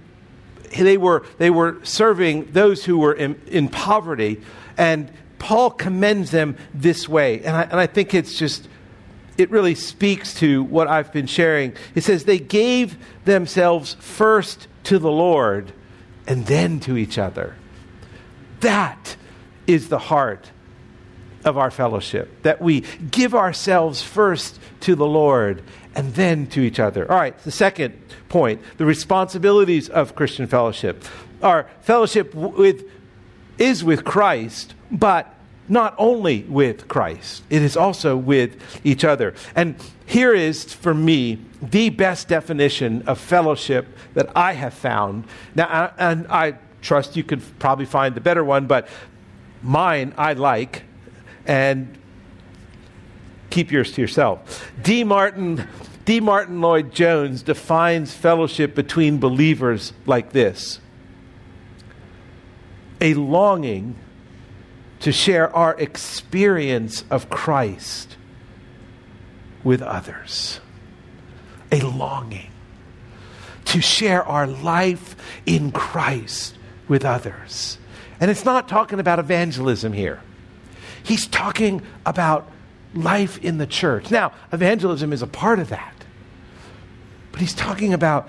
they 0.78 0.96
were, 0.96 1.24
they 1.38 1.50
were 1.50 1.78
serving 1.82 2.52
those 2.52 2.84
who 2.84 2.98
were 2.98 3.12
in, 3.12 3.40
in 3.46 3.68
poverty. 3.68 4.40
And 4.76 5.10
Paul 5.38 5.70
commends 5.70 6.30
them 6.30 6.56
this 6.74 7.08
way. 7.08 7.42
And 7.42 7.56
I, 7.56 7.62
and 7.62 7.80
I 7.80 7.86
think 7.86 8.14
it's 8.14 8.38
just 8.38 8.68
it 9.36 9.50
really 9.50 9.74
speaks 9.74 10.34
to 10.34 10.62
what 10.64 10.88
I've 10.88 11.12
been 11.12 11.26
sharing. 11.26 11.74
It 11.94 12.04
says, 12.04 12.24
They 12.24 12.38
gave 12.38 12.96
themselves 13.24 13.96
first 14.00 14.66
to 14.84 14.98
the 14.98 15.10
Lord 15.10 15.72
and 16.26 16.46
then 16.46 16.80
to 16.80 16.96
each 16.96 17.18
other. 17.18 17.56
That 18.60 19.16
is 19.66 19.88
the 19.88 19.98
heart 19.98 20.50
of 21.44 21.56
our 21.56 21.70
fellowship, 21.70 22.42
that 22.42 22.60
we 22.60 22.80
give 23.10 23.34
ourselves 23.34 24.02
first 24.02 24.58
to 24.80 24.96
the 24.96 25.06
Lord 25.06 25.62
and 25.94 26.12
then 26.14 26.48
to 26.48 26.60
each 26.60 26.80
other. 26.80 27.10
All 27.10 27.16
right, 27.16 27.38
the 27.38 27.52
second 27.52 27.96
point 28.28 28.60
the 28.78 28.84
responsibilities 28.84 29.88
of 29.88 30.16
Christian 30.16 30.48
fellowship. 30.48 31.04
Our 31.42 31.68
fellowship 31.82 32.34
with, 32.34 32.84
is 33.58 33.84
with 33.84 34.04
Christ, 34.04 34.74
but 34.90 35.32
not 35.68 35.94
only 35.98 36.42
with 36.44 36.88
Christ, 36.88 37.42
it 37.50 37.62
is 37.62 37.76
also 37.76 38.16
with 38.16 38.56
each 38.84 39.04
other. 39.04 39.34
And 39.54 39.76
here 40.06 40.34
is, 40.34 40.72
for 40.72 40.94
me, 40.94 41.40
the 41.60 41.90
best 41.90 42.28
definition 42.28 43.02
of 43.06 43.18
fellowship 43.18 43.86
that 44.14 44.30
I 44.36 44.52
have 44.52 44.74
found. 44.74 45.24
Now, 45.54 45.92
and 45.98 46.26
I 46.28 46.54
trust 46.82 47.16
you 47.16 47.24
could 47.24 47.42
probably 47.58 47.86
find 47.86 48.14
the 48.14 48.20
better 48.20 48.44
one, 48.44 48.66
but 48.66 48.88
mine 49.62 50.14
I 50.16 50.34
like, 50.34 50.84
and 51.46 51.98
keep 53.50 53.72
yours 53.72 53.92
to 53.92 54.00
yourself. 54.00 54.70
D. 54.82 55.04
Martyn. 55.04 55.66
D. 56.04 56.20
Martyn 56.20 56.60
Lloyd 56.60 56.92
Jones 56.92 57.42
defines 57.42 58.14
fellowship 58.14 58.76
between 58.76 59.18
believers 59.18 59.92
like 60.06 60.30
this 60.30 60.78
a 63.00 63.14
longing 63.14 63.96
to 65.00 65.12
share 65.12 65.54
our 65.54 65.74
experience 65.78 67.04
of 67.10 67.28
Christ 67.30 68.16
with 69.62 69.82
others. 69.82 70.60
A 71.72 71.80
longing 71.80 72.50
to 73.66 73.80
share 73.80 74.24
our 74.24 74.46
life 74.46 75.16
in 75.44 75.72
Christ 75.72 76.56
with 76.88 77.04
others. 77.04 77.78
And 78.20 78.30
it's 78.30 78.44
not 78.44 78.68
talking 78.68 79.00
about 79.00 79.18
evangelism 79.18 79.92
here. 79.92 80.22
He's 81.02 81.26
talking 81.26 81.82
about 82.06 82.50
life 82.94 83.38
in 83.44 83.58
the 83.58 83.66
church. 83.66 84.10
Now, 84.10 84.32
evangelism 84.52 85.12
is 85.12 85.20
a 85.20 85.26
part 85.26 85.58
of 85.58 85.68
that. 85.68 85.94
But 87.32 87.40
he's 87.40 87.54
talking 87.54 87.92
about 87.92 88.28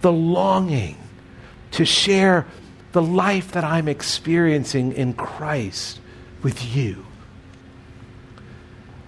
the 0.00 0.12
longing 0.12 0.98
to 1.72 1.84
share 1.84 2.46
the 2.98 3.02
life 3.02 3.52
that 3.52 3.62
I'm 3.62 3.86
experiencing 3.86 4.92
in 4.92 5.12
Christ 5.12 6.00
with 6.42 6.74
you. 6.74 7.06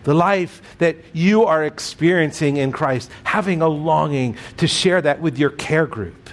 The 0.05 0.15
life 0.15 0.63
that 0.79 0.95
you 1.13 1.47
are 1.47 1.65
experiencing 1.65 2.57
in 2.57 2.71
Christ, 2.71 3.11
having 3.25 3.63
a 3.63 3.67
longing 3.67 4.37
to 4.59 4.69
share 4.69 5.03
that 5.03 5.21
with 5.21 5.39
your 5.39 5.51
care 5.51 5.89
group, 5.89 6.31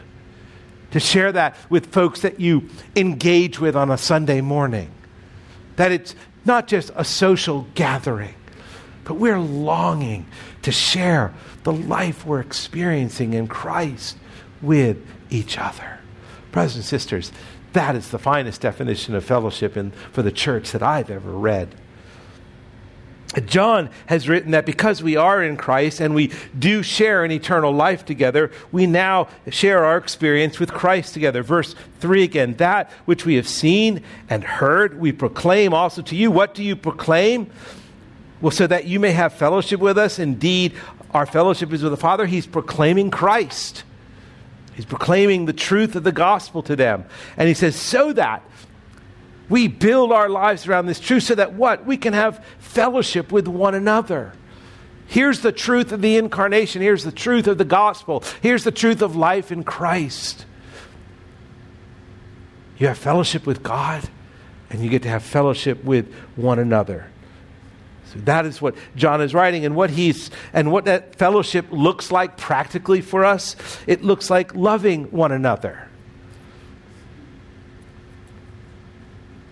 to 0.91 0.99
share 0.99 1.31
that 1.31 1.57
with 1.67 1.87
folks 1.87 2.21
that 2.21 2.39
you 2.39 2.69
engage 2.95 3.59
with 3.59 3.75
on 3.75 3.89
a 3.89 3.97
Sunday 3.97 4.39
morning. 4.39 4.91
That 5.77 5.91
it's 5.91 6.13
not 6.45 6.67
just 6.67 6.91
a 6.95 7.03
social 7.03 7.65
gathering, 7.73 8.35
but 9.03 9.15
we're 9.15 9.39
longing 9.39 10.27
to 10.61 10.71
share 10.71 11.33
the 11.63 11.73
life 11.73 12.23
we're 12.23 12.39
experiencing 12.39 13.33
in 13.33 13.47
Christ 13.47 14.15
with 14.61 15.03
each 15.31 15.57
other. 15.57 15.96
Brothers 16.51 16.75
and 16.75 16.86
sisters, 16.86 17.31
that 17.73 17.95
is 17.95 18.10
the 18.10 18.19
finest 18.19 18.62
definition 18.62 19.15
of 19.15 19.23
fellowship 19.23 19.77
in, 19.77 19.91
for 20.12 20.21
the 20.21 20.31
church 20.31 20.71
that 20.71 20.81
I've 20.81 21.10
ever 21.10 21.31
read. 21.31 21.75
John 23.45 23.89
has 24.05 24.29
written 24.29 24.51
that 24.51 24.65
because 24.65 25.03
we 25.03 25.17
are 25.17 25.43
in 25.43 25.57
Christ 25.57 25.99
and 25.99 26.15
we 26.15 26.31
do 26.57 26.81
share 26.81 27.23
an 27.23 27.31
eternal 27.31 27.71
life 27.73 28.05
together, 28.05 28.51
we 28.71 28.88
now 28.88 29.27
share 29.49 29.83
our 29.83 29.97
experience 29.97 30.60
with 30.60 30.71
Christ 30.71 31.13
together. 31.13 31.43
Verse 31.43 31.75
3 31.99 32.23
again, 32.23 32.53
that 32.55 32.89
which 33.05 33.25
we 33.25 33.36
have 33.36 33.47
seen 33.47 34.01
and 34.29 34.43
heard, 34.43 34.99
we 34.99 35.12
proclaim 35.12 35.73
also 35.73 36.01
to 36.03 36.15
you. 36.15 36.31
What 36.31 36.53
do 36.53 36.63
you 36.63 36.75
proclaim? 36.75 37.51
Well, 38.39 38.51
so 38.51 38.65
that 38.65 38.86
you 38.86 38.99
may 38.99 39.12
have 39.12 39.33
fellowship 39.33 39.79
with 39.81 39.97
us. 39.97 40.19
Indeed, 40.19 40.73
our 41.12 41.25
fellowship 41.25 41.73
is 41.73 41.83
with 41.83 41.91
the 41.91 41.97
Father. 41.97 42.27
He's 42.27 42.47
proclaiming 42.47 43.12
Christ. 43.12 43.83
He's 44.77 44.85
proclaiming 44.85 45.47
the 45.47 45.53
truth 45.53 45.95
of 45.95 46.03
the 46.03 46.11
gospel 46.11 46.61
to 46.61 46.75
them. 46.75 47.05
And 47.35 47.47
he 47.47 47.55
says, 47.55 47.75
so 47.75 48.13
that 48.13 48.43
we 49.49 49.67
build 49.67 50.11
our 50.11 50.29
lives 50.29 50.67
around 50.67 50.85
this 50.85 50.99
truth, 50.99 51.23
so 51.23 51.33
that 51.33 51.53
what? 51.53 51.87
We 51.87 51.97
can 51.97 52.13
have 52.13 52.45
fellowship 52.59 53.31
with 53.31 53.47
one 53.47 53.73
another. 53.73 54.33
Here's 55.07 55.39
the 55.39 55.51
truth 55.51 55.91
of 55.91 56.03
the 56.03 56.17
incarnation. 56.17 56.83
Here's 56.83 57.03
the 57.03 57.11
truth 57.11 57.47
of 57.47 57.57
the 57.57 57.65
gospel. 57.65 58.23
Here's 58.39 58.63
the 58.63 58.71
truth 58.71 59.01
of 59.01 59.15
life 59.15 59.51
in 59.51 59.63
Christ. 59.63 60.45
You 62.77 62.85
have 62.85 62.99
fellowship 62.99 63.47
with 63.47 63.63
God, 63.63 64.07
and 64.69 64.79
you 64.83 64.91
get 64.91 65.01
to 65.01 65.09
have 65.09 65.23
fellowship 65.23 65.83
with 65.83 66.13
one 66.35 66.59
another. 66.59 67.09
So 68.13 68.19
that 68.19 68.45
is 68.45 68.61
what 68.61 68.75
John 68.95 69.21
is 69.21 69.33
writing 69.33 69.65
and 69.65 69.75
what 69.75 69.89
he's 69.89 70.31
and 70.53 70.71
what 70.71 70.85
that 70.85 71.15
fellowship 71.15 71.65
looks 71.71 72.11
like 72.11 72.37
practically 72.37 73.01
for 73.01 73.25
us. 73.25 73.55
It 73.85 74.03
looks 74.03 74.29
like 74.29 74.55
loving 74.55 75.11
one 75.11 75.31
another. 75.31 75.87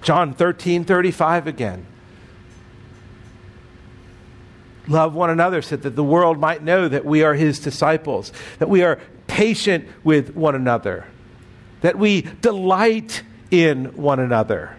John 0.01 0.33
13, 0.33 0.85
35 0.85 1.47
again. 1.47 1.85
Love 4.87 5.15
one 5.15 5.31
another 5.31 5.61
so 5.63 5.75
that 5.75 5.95
the 5.95 6.03
world 6.03 6.39
might 6.39 6.61
know 6.61 6.87
that 6.87 7.03
we 7.03 7.23
are 7.23 7.33
his 7.33 7.59
disciples, 7.59 8.31
that 8.59 8.69
we 8.69 8.83
are 8.83 8.99
patient 9.25 9.87
with 10.03 10.35
one 10.35 10.53
another, 10.53 11.05
that 11.81 11.97
we 11.97 12.21
delight 12.21 13.23
in 13.49 13.95
one 13.95 14.19
another 14.19 14.75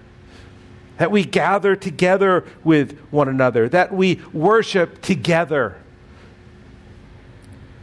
that 0.98 1.10
we 1.10 1.24
gather 1.24 1.76
together 1.76 2.44
with 2.64 2.98
one 3.10 3.28
another, 3.28 3.68
that 3.68 3.92
we 3.92 4.20
worship 4.32 5.02
together, 5.02 5.76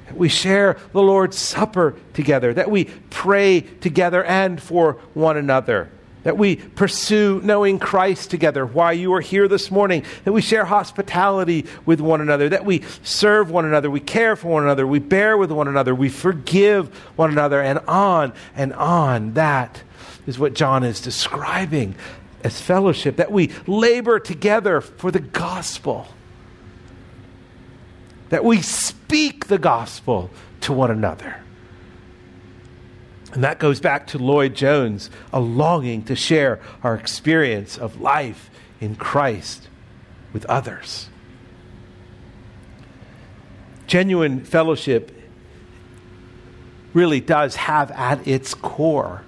that 0.08 0.18
we 0.18 0.30
share 0.30 0.78
the 0.92 1.02
Lord's 1.02 1.38
Supper 1.38 1.96
together, 2.14 2.54
that 2.54 2.72
we 2.72 2.86
pray 3.10 3.62
together 3.62 4.24
and 4.24 4.62
for 4.62 4.94
one 5.14 5.38
another, 5.38 5.90
that 6.24 6.38
we 6.38 6.56
pursue 6.56 7.40
knowing 7.44 7.78
Christ 7.78 8.32
together. 8.32 8.66
Why 8.66 8.94
you 8.94 9.14
are 9.14 9.22
here 9.22 9.48
this 9.48 9.70
morning, 9.70 10.04
that 10.24 10.32
we 10.32 10.42
share 10.42 10.66
hospitality 10.66 11.66
with 11.86 12.00
one 12.00 12.22
another, 12.22 12.50
that 12.50 12.66
we 12.66 12.84
serve 13.04 13.52
one 13.52 13.66
another, 13.66 13.92
we 13.92 14.00
care 14.00 14.36
for 14.36 14.48
one 14.48 14.64
another, 14.64 14.88
we 14.88 15.00
bear 15.00 15.38
with 15.38 15.52
one 15.52 15.68
another, 15.68 15.94
we 15.94 16.10
forgive 16.10 16.96
one 17.16 17.32
another, 17.32 17.62
and 17.62 17.80
on 17.80 18.34
and 18.56 18.74
on. 18.74 19.34
That 19.34 19.84
is 20.26 20.40
what 20.40 20.54
John 20.54 20.84
is 20.84 21.02
describing 21.02 21.96
as 22.44 22.62
fellowship, 22.62 23.16
that 23.18 23.32
we 23.32 23.52
labor 23.68 24.20
together 24.20 24.82
for 24.82 25.12
the 25.12 25.20
gospel, 25.20 26.08
that 28.30 28.44
we 28.44 28.62
speak 28.62 29.48
the 29.48 29.58
gospel 29.58 30.30
to 30.62 30.74
one 30.74 30.92
another. 30.92 31.38
And 33.34 33.44
that 33.44 33.60
goes 33.60 33.80
back 33.80 34.08
to 34.08 34.18
Lloyd 34.20 34.56
Jones, 34.56 35.10
a 35.32 35.40
longing 35.40 36.04
to 36.04 36.16
share 36.16 36.60
our 36.84 36.96
experience 36.96 37.78
of 37.78 38.00
life 38.00 38.52
in 38.80 38.96
Christ 38.96 39.70
with 40.34 40.46
others. 40.46 41.10
Genuine 43.88 44.44
fellowship 44.44 45.12
really 46.94 47.22
does 47.22 47.56
have 47.56 47.92
at 47.92 48.28
its 48.28 48.54
core 48.54 49.24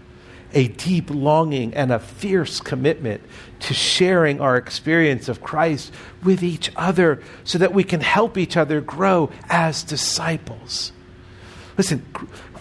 a 0.56 0.70
deep 0.70 1.10
longing 1.10 1.74
and 1.74 1.92
a 1.92 2.00
fierce 2.00 2.62
commitment 2.62 3.22
to 3.60 3.74
sharing 3.74 4.40
our 4.40 4.56
experience 4.56 5.28
of 5.28 5.44
Christ 5.44 5.94
with 6.24 6.42
each 6.42 6.72
other 6.76 7.22
so 7.44 7.58
that 7.58 7.74
we 7.74 7.84
can 7.84 8.00
help 8.00 8.38
each 8.38 8.56
other 8.58 8.80
grow 8.82 9.30
as 9.50 9.84
disciples. 9.84 10.94
Listen, 11.78 12.00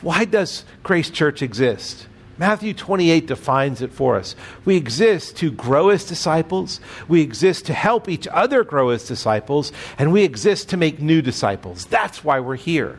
why 0.02 0.24
does 0.24 0.64
Grace 0.83 1.09
Church 1.09 1.40
exist? 1.40 2.09
Matthew 2.37 2.74
28 2.74 3.28
defines 3.28 3.80
it 3.80 3.92
for 3.92 4.16
us. 4.16 4.35
We 4.64 4.76
exist 4.76 5.37
to 5.37 5.52
grow 5.52 5.90
as 5.90 6.04
disciples, 6.04 6.80
we 7.07 7.22
exist 7.22 7.66
to 7.66 7.74
help 7.74 8.09
each 8.09 8.26
other 8.26 8.64
grow 8.64 8.90
as 8.90 9.07
disciples, 9.07 9.70
and 9.98 10.12
we 10.12 10.24
exist 10.24 10.68
to 10.70 10.76
make 10.76 11.00
new 11.00 11.22
disciples. 11.22 11.87
That's 11.87 12.24
why 12.24 12.40
we're 12.40 12.57
here. 12.57 12.98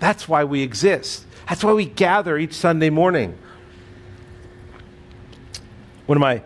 That's 0.00 0.28
why 0.28 0.44
we 0.44 0.60
exist. 0.60 1.24
That's 1.48 1.64
why 1.64 1.72
we 1.72 1.86
gather 1.86 2.36
each 2.36 2.52
Sunday 2.52 2.90
morning. 2.90 3.38
One 6.06 6.16
of 6.16 6.20
my 6.20 6.42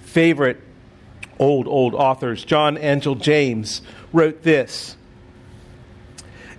favorite 0.00 0.60
old, 1.38 1.66
old 1.66 1.94
authors, 1.94 2.44
John 2.44 2.78
Angell 2.78 3.16
James, 3.16 3.82
wrote 4.12 4.42
this 4.42 4.96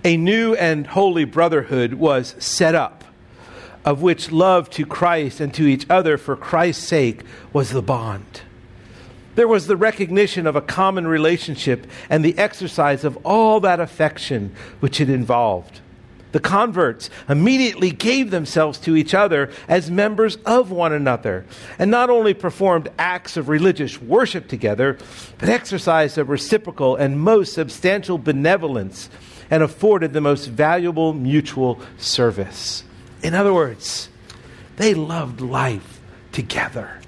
A 0.04 0.16
new 0.16 0.54
and 0.54 0.86
holy 0.86 1.24
brotherhood 1.24 1.94
was 1.94 2.34
set 2.38 2.74
up, 2.74 3.04
of 3.84 4.02
which 4.02 4.30
love 4.30 4.68
to 4.70 4.84
Christ 4.84 5.40
and 5.40 5.54
to 5.54 5.66
each 5.66 5.86
other 5.88 6.18
for 6.18 6.36
Christ's 6.36 6.86
sake 6.86 7.22
was 7.52 7.70
the 7.70 7.82
bond. 7.82 8.42
There 9.36 9.48
was 9.48 9.66
the 9.66 9.76
recognition 9.76 10.46
of 10.46 10.54
a 10.54 10.60
common 10.60 11.06
relationship 11.06 11.86
and 12.08 12.24
the 12.24 12.38
exercise 12.38 13.04
of 13.04 13.16
all 13.24 13.58
that 13.60 13.80
affection 13.80 14.54
which 14.80 15.00
it 15.00 15.10
involved. 15.10 15.80
The 16.34 16.40
converts 16.40 17.10
immediately 17.28 17.92
gave 17.92 18.32
themselves 18.32 18.78
to 18.80 18.96
each 18.96 19.14
other 19.14 19.50
as 19.68 19.88
members 19.88 20.34
of 20.44 20.72
one 20.72 20.92
another, 20.92 21.44
and 21.78 21.92
not 21.92 22.10
only 22.10 22.34
performed 22.34 22.88
acts 22.98 23.36
of 23.36 23.48
religious 23.48 24.02
worship 24.02 24.48
together, 24.48 24.98
but 25.38 25.48
exercised 25.48 26.18
a 26.18 26.24
reciprocal 26.24 26.96
and 26.96 27.20
most 27.20 27.52
substantial 27.52 28.18
benevolence 28.18 29.10
and 29.48 29.62
afforded 29.62 30.12
the 30.12 30.20
most 30.20 30.46
valuable 30.46 31.12
mutual 31.12 31.80
service. 31.98 32.82
In 33.22 33.32
other 33.32 33.54
words, 33.54 34.08
they 34.74 34.92
loved 34.92 35.40
life 35.40 36.00
together. 36.32 36.98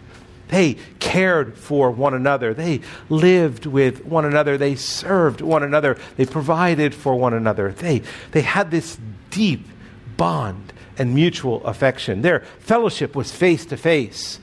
They 0.51 0.77
cared 1.01 1.59
for 1.59 1.91
one 1.91 2.15
another. 2.15 2.55
They 2.55 2.81
lived 3.09 3.67
with 3.67 4.05
one 4.05 4.25
another. 4.25 4.57
They 4.57 4.77
served 4.77 5.41
one 5.41 5.65
another. 5.65 5.99
They 6.17 6.27
provided 6.27 6.95
for 6.95 7.17
one 7.17 7.35
another. 7.35 7.73
They, 7.73 8.03
they 8.31 8.43
had 8.43 8.71
this 8.71 8.97
deep 9.37 9.69
bond 10.17 10.73
and 10.97 11.15
mutual 11.15 11.63
affection. 11.67 12.23
Their 12.23 12.41
fellowship 12.59 13.15
was 13.15 13.31
face 13.31 13.67
to 13.67 13.77
face. 13.77 14.41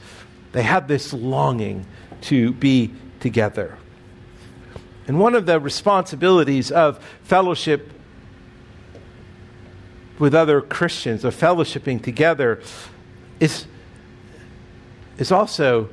They 0.51 0.61
had 0.61 0.87
this 0.87 1.13
longing 1.13 1.87
to 2.21 2.53
be 2.53 2.93
together. 3.19 3.79
And 5.07 5.19
one 5.19 5.33
of 5.33 5.47
the 5.47 5.59
responsibilities 5.59 6.71
of 6.71 7.03
fellowship 7.23 7.91
with 10.19 10.35
other 10.35 10.61
Christians, 10.61 11.25
of 11.25 11.35
fellowshipping 11.35 12.03
together, 12.03 12.61
is 13.39 13.65
is 15.17 15.31
also 15.31 15.89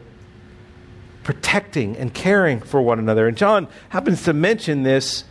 protecting 1.25 1.97
and 1.97 2.13
caring 2.13 2.61
for 2.61 2.83
one 2.83 2.99
another. 2.99 3.27
And 3.27 3.37
John 3.37 3.67
happens 3.89 4.25
to 4.25 4.33
mention 4.33 4.83
this 4.83 5.25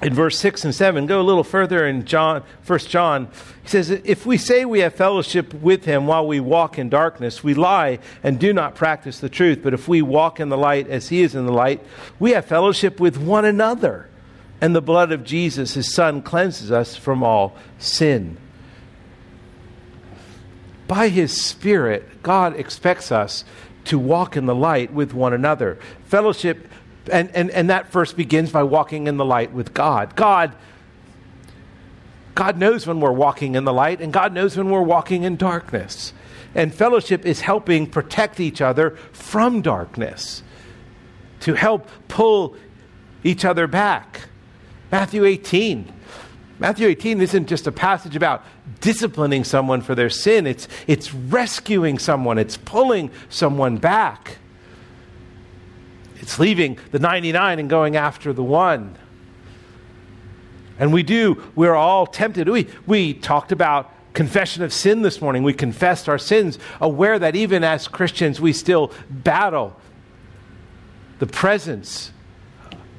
in 0.00 0.14
verse 0.14 0.38
6 0.38 0.64
and 0.64 0.74
7 0.74 1.06
go 1.06 1.20
a 1.20 1.22
little 1.22 1.44
further 1.44 1.86
in 1.86 2.04
john 2.04 2.42
1 2.66 2.78
john. 2.80 3.28
He 3.62 3.68
says 3.68 3.90
if 3.90 4.24
we 4.24 4.38
say 4.38 4.64
we 4.64 4.80
have 4.80 4.94
fellowship 4.94 5.52
with 5.54 5.84
him 5.84 6.06
while 6.06 6.26
we 6.26 6.40
walk 6.40 6.78
in 6.78 6.88
darkness 6.88 7.42
we 7.42 7.54
lie 7.54 7.98
and 8.22 8.38
do 8.38 8.52
not 8.52 8.74
practice 8.74 9.18
the 9.18 9.28
truth. 9.28 9.60
But 9.62 9.74
if 9.74 9.88
we 9.88 10.02
walk 10.02 10.40
in 10.40 10.48
the 10.48 10.58
light 10.58 10.88
as 10.88 11.08
he 11.08 11.22
is 11.22 11.34
in 11.34 11.46
the 11.46 11.52
light 11.52 11.82
we 12.18 12.32
have 12.32 12.44
fellowship 12.44 13.00
with 13.00 13.16
one 13.16 13.44
another. 13.44 14.08
And 14.60 14.74
the 14.74 14.82
blood 14.82 15.12
of 15.12 15.24
jesus 15.24 15.74
his 15.74 15.92
son 15.92 16.22
cleanses 16.22 16.70
us 16.70 16.96
from 16.96 17.22
all 17.22 17.56
sin. 17.78 18.38
By 20.88 21.08
His 21.08 21.38
Spirit, 21.38 22.22
God 22.22 22.56
expects 22.56 23.12
us 23.12 23.44
to 23.84 23.98
walk 23.98 24.36
in 24.36 24.46
the 24.46 24.54
light 24.54 24.92
with 24.92 25.12
one 25.12 25.34
another. 25.34 25.78
Fellowship, 26.04 26.66
and, 27.10 27.30
and, 27.34 27.50
and 27.50 27.70
that 27.70 27.90
first 27.90 28.16
begins 28.16 28.50
by 28.50 28.62
walking 28.62 29.06
in 29.06 29.16
the 29.16 29.24
light 29.24 29.52
with 29.52 29.74
God. 29.74 30.16
God. 30.16 30.54
God 32.34 32.56
knows 32.56 32.86
when 32.86 33.00
we're 33.00 33.12
walking 33.12 33.56
in 33.56 33.64
the 33.64 33.72
light, 33.72 34.00
and 34.00 34.12
God 34.12 34.32
knows 34.32 34.56
when 34.56 34.70
we're 34.70 34.82
walking 34.82 35.24
in 35.24 35.36
darkness. 35.36 36.12
And 36.54 36.72
fellowship 36.72 37.26
is 37.26 37.40
helping 37.40 37.86
protect 37.86 38.40
each 38.40 38.60
other 38.60 38.90
from 39.12 39.60
darkness, 39.60 40.42
to 41.40 41.54
help 41.54 41.88
pull 42.06 42.56
each 43.24 43.44
other 43.44 43.66
back. 43.66 44.28
Matthew 44.90 45.24
18 45.24 45.92
Matthew 46.58 46.88
18 46.88 47.20
isn't 47.20 47.46
just 47.46 47.66
a 47.66 47.72
passage 47.72 48.16
about 48.16 48.44
disciplining 48.80 49.44
someone 49.44 49.80
for 49.80 49.94
their 49.94 50.10
sin, 50.10 50.46
it's, 50.46 50.66
it's 50.86 51.14
rescuing 51.14 51.98
someone, 51.98 52.38
it's 52.38 52.56
pulling 52.56 53.10
someone 53.28 53.76
back. 53.76 54.38
It's 56.20 56.38
leaving 56.38 56.78
the 56.90 56.98
99 56.98 57.58
and 57.58 57.70
going 57.70 57.96
after 57.96 58.32
the 58.32 58.42
one. 58.42 58.96
And 60.78 60.92
we 60.92 61.02
do, 61.02 61.42
we're 61.54 61.74
all 61.74 62.06
tempted. 62.06 62.48
We, 62.48 62.68
we 62.86 63.14
talked 63.14 63.52
about 63.52 63.92
confession 64.14 64.62
of 64.62 64.72
sin 64.72 65.02
this 65.02 65.20
morning. 65.20 65.42
We 65.42 65.52
confessed 65.52 66.08
our 66.08 66.18
sins, 66.18 66.58
aware 66.80 67.18
that 67.18 67.36
even 67.36 67.64
as 67.64 67.88
Christians, 67.88 68.40
we 68.40 68.52
still 68.52 68.92
battle 69.10 69.76
the 71.18 71.26
presence 71.26 72.12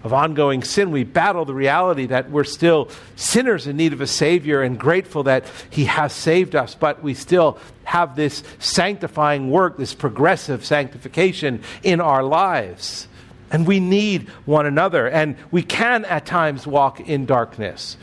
of 0.03 0.13
ongoing 0.13 0.63
sin, 0.63 0.91
we 0.91 1.03
battle 1.03 1.43
the 1.43 1.53
reality 1.53 2.05
that 2.05 2.29
we're 2.31 2.45
still 2.45 2.89
sinners 3.17 3.67
in 3.67 3.75
need 3.75 3.91
of 3.91 3.99
a 3.99 4.07
Savior 4.07 4.61
and 4.61 4.79
grateful 4.79 5.23
that 5.23 5.45
He 5.69 5.85
has 5.85 6.13
saved 6.13 6.55
us, 6.55 6.73
but 6.73 7.03
we 7.03 7.13
still 7.13 7.57
have 7.89 8.15
this 8.15 8.43
sanctifying 8.59 9.49
work, 9.49 9.75
this 9.77 9.95
progressive 9.95 10.63
sanctification 10.63 11.63
in 11.81 11.99
our 11.99 12.21
lives. 12.21 13.07
And 13.51 13.65
we 13.65 13.79
need 13.79 14.29
one 14.45 14.67
another, 14.67 15.09
and 15.09 15.35
we 15.49 15.63
can 15.63 16.05
at 16.05 16.27
times 16.27 16.67
walk 16.67 16.99
in 16.99 17.25
darkness. 17.25 17.97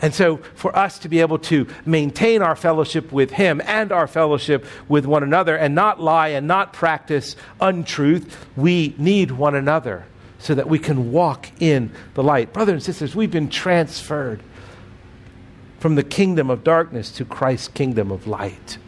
And 0.00 0.14
so, 0.14 0.38
for 0.54 0.74
us 0.74 0.98
to 1.00 1.10
be 1.10 1.20
able 1.20 1.40
to 1.40 1.66
maintain 1.84 2.40
our 2.40 2.56
fellowship 2.56 3.12
with 3.12 3.32
Him 3.32 3.60
and 3.66 3.92
our 3.92 4.06
fellowship 4.06 4.64
with 4.88 5.04
one 5.04 5.22
another 5.22 5.58
and 5.58 5.74
not 5.74 6.00
lie 6.00 6.28
and 6.28 6.46
not 6.46 6.72
practice 6.72 7.36
untruth, 7.60 8.46
we 8.56 8.94
need 8.96 9.32
one 9.32 9.54
another 9.54 10.06
so 10.38 10.54
that 10.54 10.70
we 10.70 10.78
can 10.78 11.12
walk 11.12 11.50
in 11.60 11.92
the 12.14 12.22
light. 12.22 12.54
Brothers 12.54 12.74
and 12.74 12.82
sisters, 12.82 13.14
we've 13.14 13.30
been 13.30 13.50
transferred 13.50 14.42
from 15.80 15.96
the 15.96 16.04
kingdom 16.04 16.48
of 16.48 16.64
darkness 16.64 17.10
to 17.12 17.26
Christ's 17.26 17.68
kingdom 17.68 18.10
of 18.10 18.26
light. 18.26 18.78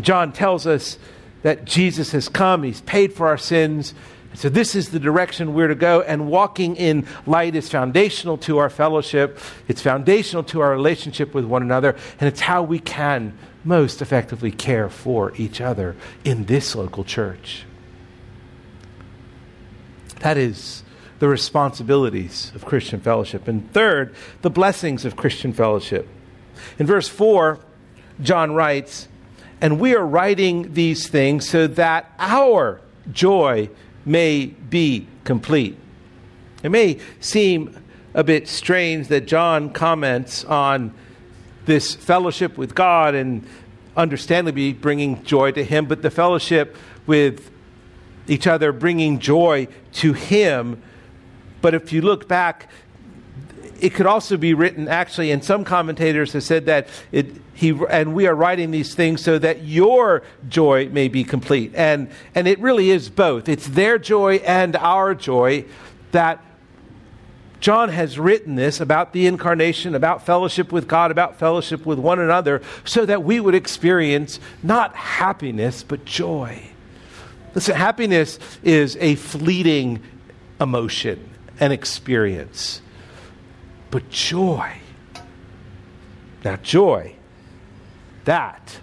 John 0.00 0.32
tells 0.32 0.66
us 0.66 0.98
that 1.42 1.64
Jesus 1.64 2.12
has 2.12 2.28
come, 2.28 2.62
he's 2.62 2.80
paid 2.82 3.12
for 3.12 3.28
our 3.28 3.38
sins. 3.38 3.94
So, 4.34 4.48
this 4.48 4.74
is 4.74 4.90
the 4.90 5.00
direction 5.00 5.54
we're 5.54 5.68
to 5.68 5.74
go, 5.74 6.02
and 6.02 6.28
walking 6.28 6.76
in 6.76 7.06
light 7.26 7.56
is 7.56 7.70
foundational 7.70 8.36
to 8.38 8.58
our 8.58 8.70
fellowship. 8.70 9.38
It's 9.66 9.80
foundational 9.80 10.44
to 10.44 10.60
our 10.60 10.70
relationship 10.70 11.34
with 11.34 11.44
one 11.44 11.62
another, 11.62 11.96
and 12.20 12.28
it's 12.28 12.40
how 12.40 12.62
we 12.62 12.78
can 12.78 13.36
most 13.64 14.02
effectively 14.02 14.52
care 14.52 14.88
for 14.88 15.32
each 15.36 15.60
other 15.60 15.96
in 16.24 16.44
this 16.44 16.76
local 16.76 17.04
church. 17.04 17.64
That 20.20 20.36
is 20.36 20.82
the 21.18 21.28
responsibilities 21.28 22.52
of 22.54 22.64
Christian 22.64 23.00
fellowship. 23.00 23.48
And 23.48 23.72
third, 23.72 24.14
the 24.42 24.50
blessings 24.50 25.04
of 25.04 25.16
Christian 25.16 25.52
fellowship. 25.52 26.08
In 26.78 26.86
verse 26.86 27.08
4, 27.08 27.58
John 28.20 28.52
writes, 28.52 29.07
And 29.60 29.80
we 29.80 29.94
are 29.94 30.06
writing 30.06 30.74
these 30.74 31.08
things 31.08 31.48
so 31.48 31.66
that 31.66 32.12
our 32.18 32.80
joy 33.12 33.70
may 34.04 34.46
be 34.46 35.06
complete. 35.24 35.76
It 36.62 36.70
may 36.70 36.98
seem 37.20 37.82
a 38.14 38.24
bit 38.24 38.48
strange 38.48 39.08
that 39.08 39.26
John 39.26 39.70
comments 39.72 40.44
on 40.44 40.94
this 41.66 41.94
fellowship 41.94 42.56
with 42.56 42.74
God 42.74 43.14
and 43.14 43.46
understandably 43.96 44.72
bringing 44.72 45.22
joy 45.24 45.52
to 45.52 45.64
him, 45.64 45.86
but 45.86 46.02
the 46.02 46.10
fellowship 46.10 46.76
with 47.06 47.50
each 48.28 48.46
other, 48.46 48.72
bringing 48.72 49.18
joy 49.18 49.68
to 49.94 50.12
Him. 50.12 50.82
But 51.60 51.74
if 51.74 51.92
you 51.92 52.02
look 52.02 52.28
back, 52.28 52.70
it 53.80 53.94
could 53.94 54.06
also 54.06 54.36
be 54.36 54.54
written 54.54 54.88
actually, 54.88 55.30
and 55.30 55.44
some 55.44 55.64
commentators 55.64 56.32
have 56.32 56.42
said 56.42 56.66
that 56.66 56.88
it, 57.12 57.26
he, 57.54 57.78
and 57.88 58.14
we 58.14 58.26
are 58.26 58.34
writing 58.34 58.70
these 58.70 58.94
things 58.94 59.22
so 59.22 59.38
that 59.38 59.64
your 59.64 60.22
joy 60.48 60.88
may 60.88 61.08
be 61.08 61.24
complete. 61.24 61.72
And, 61.74 62.10
and 62.34 62.46
it 62.46 62.58
really 62.60 62.90
is 62.90 63.08
both. 63.08 63.48
It's 63.48 63.66
their 63.66 63.98
joy 63.98 64.36
and 64.36 64.76
our 64.76 65.14
joy 65.14 65.64
that 66.12 66.44
John 67.60 67.88
has 67.88 68.18
written 68.18 68.54
this 68.54 68.80
about 68.80 69.12
the 69.12 69.26
incarnation, 69.26 69.94
about 69.94 70.24
fellowship 70.24 70.70
with 70.70 70.86
God, 70.86 71.10
about 71.10 71.38
fellowship 71.38 71.84
with 71.84 71.98
one 71.98 72.20
another, 72.20 72.62
so 72.84 73.04
that 73.04 73.24
we 73.24 73.40
would 73.40 73.54
experience 73.54 74.38
not 74.62 74.94
happiness, 74.94 75.82
but 75.82 76.04
joy. 76.04 76.62
Listen, 77.54 77.74
happiness 77.74 78.38
is 78.62 78.96
a 79.00 79.16
fleeting 79.16 80.00
emotion 80.60 81.28
an 81.60 81.72
experience. 81.72 82.80
But 83.90 84.10
joy, 84.10 84.72
now 86.44 86.56
joy, 86.56 87.14
that, 88.24 88.80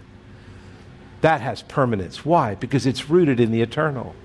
that 1.22 1.42
has 1.42 1.62
permanence. 1.64 2.26
Why? 2.26 2.56
Because 2.56 2.86
it's 2.86 3.10
rooted 3.10 3.40
in 3.40 3.52
the 3.52 3.62
eternal. 3.62 4.16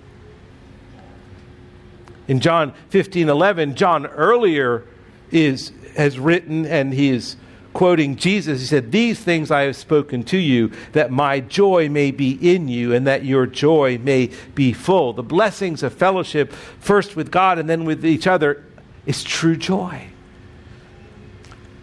In 2.28 2.40
John 2.40 2.72
15 2.90 3.28
11, 3.28 3.74
John 3.74 4.06
earlier 4.06 4.84
is, 5.30 5.72
has 5.96 6.18
written 6.18 6.64
and 6.64 6.94
he 6.94 7.10
is 7.10 7.36
quoting 7.72 8.16
Jesus, 8.16 8.60
he 8.60 8.66
said, 8.66 8.92
These 8.92 9.20
things 9.20 9.50
I 9.50 9.62
have 9.62 9.76
spoken 9.76 10.24
to 10.24 10.38
you, 10.38 10.72
that 10.92 11.10
my 11.10 11.40
joy 11.40 11.88
may 11.88 12.10
be 12.10 12.32
in 12.54 12.68
you 12.68 12.94
and 12.94 13.06
that 13.06 13.24
your 13.24 13.46
joy 13.46 13.98
may 13.98 14.30
be 14.54 14.72
full. 14.72 15.12
The 15.12 15.22
blessings 15.22 15.82
of 15.82 15.92
fellowship, 15.92 16.52
first 16.52 17.16
with 17.16 17.30
God 17.30 17.58
and 17.58 17.68
then 17.68 17.84
with 17.84 18.04
each 18.04 18.26
other, 18.26 18.64
is 19.06 19.22
true 19.22 19.56
joy. 19.56 20.09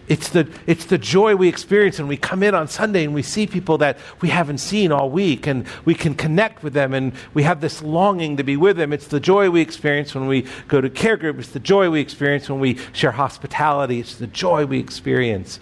It's 0.07 0.29
the, 0.29 0.47
it's 0.65 0.85
the 0.85 0.97
joy 0.97 1.35
we 1.35 1.49
experience 1.49 1.99
when 1.99 2.07
we 2.07 2.15
come 2.15 2.41
in 2.41 2.55
on 2.55 2.69
Sunday 2.69 3.03
and 3.03 3.13
we 3.13 3.23
see 3.23 3.45
people 3.45 3.77
that 3.79 3.97
we 4.21 4.29
haven't 4.29 4.59
seen 4.59 4.91
all 4.93 5.09
week 5.09 5.47
and 5.47 5.67
we 5.83 5.95
can 5.95 6.15
connect 6.15 6.63
with 6.63 6.71
them 6.73 6.93
and 6.93 7.11
we 7.33 7.43
have 7.43 7.59
this 7.59 7.81
longing 7.83 8.37
to 8.37 8.43
be 8.43 8.55
with 8.55 8.77
them. 8.77 8.93
It's 8.93 9.07
the 9.07 9.19
joy 9.19 9.49
we 9.49 9.59
experience 9.59 10.15
when 10.15 10.27
we 10.27 10.45
go 10.69 10.79
to 10.79 10.89
care 10.89 11.17
group. 11.17 11.39
It's 11.39 11.49
the 11.49 11.59
joy 11.59 11.89
we 11.89 11.99
experience 11.99 12.49
when 12.49 12.61
we 12.61 12.77
share 12.93 13.11
hospitality. 13.11 13.99
It's 13.99 14.15
the 14.15 14.27
joy 14.27 14.65
we 14.65 14.79
experience 14.79 15.59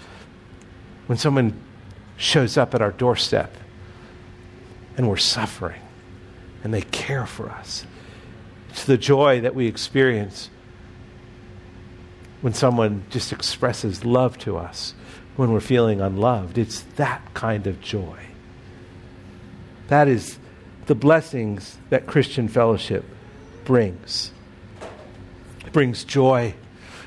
when 1.07 1.17
someone 1.17 1.59
shows 2.17 2.55
up 2.55 2.75
at 2.75 2.81
our 2.83 2.91
doorstep 2.91 3.55
and 4.95 5.09
we're 5.09 5.17
suffering 5.17 5.81
and 6.63 6.71
they 6.71 6.81
care 6.81 7.25
for 7.25 7.49
us. 7.49 7.83
It's 8.69 8.85
the 8.85 8.97
joy 8.97 9.41
that 9.41 9.55
we 9.55 9.65
experience 9.65 10.51
when 12.41 12.53
someone 12.53 13.03
just 13.09 13.31
expresses 13.31 14.05
love 14.05 14.37
to 14.39 14.57
us 14.57 14.93
when 15.35 15.51
we're 15.51 15.59
feeling 15.59 16.01
unloved. 16.01 16.57
It's 16.57 16.81
that 16.95 17.21
kind 17.33 17.67
of 17.67 17.81
joy. 17.81 18.19
That 19.87 20.07
is 20.07 20.37
the 20.85 20.95
blessings 20.95 21.77
that 21.89 22.07
Christian 22.07 22.47
fellowship 22.47 23.05
brings. 23.65 24.31
It 25.65 25.73
brings 25.73 26.03
joy, 26.03 26.53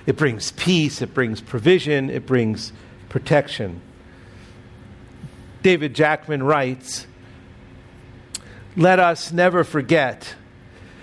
it 0.06 0.16
brings 0.16 0.52
peace, 0.52 1.00
it 1.02 1.14
brings 1.14 1.40
provision, 1.40 2.10
it 2.10 2.26
brings 2.26 2.72
protection. 3.08 3.80
David 5.62 5.94
Jackman 5.94 6.42
writes 6.42 7.06
Let 8.76 8.98
us 8.98 9.32
never 9.32 9.64
forget 9.64 10.34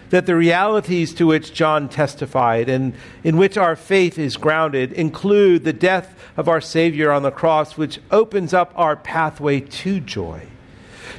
that 0.09 0.25
the 0.25 0.35
realities 0.35 1.13
to 1.15 1.27
which 1.27 1.53
John 1.53 1.89
testified 1.89 2.69
and 2.69 2.93
in 3.23 3.37
which 3.37 3.57
our 3.57 3.75
faith 3.75 4.17
is 4.17 4.37
grounded 4.37 4.93
include 4.93 5.63
the 5.63 5.73
death 5.73 6.15
of 6.37 6.47
our 6.47 6.61
Savior 6.61 7.11
on 7.11 7.23
the 7.23 7.31
cross, 7.31 7.77
which 7.77 7.99
opens 8.11 8.53
up 8.53 8.71
our 8.75 8.95
pathway 8.95 9.59
to 9.61 9.99
joy. 9.99 10.47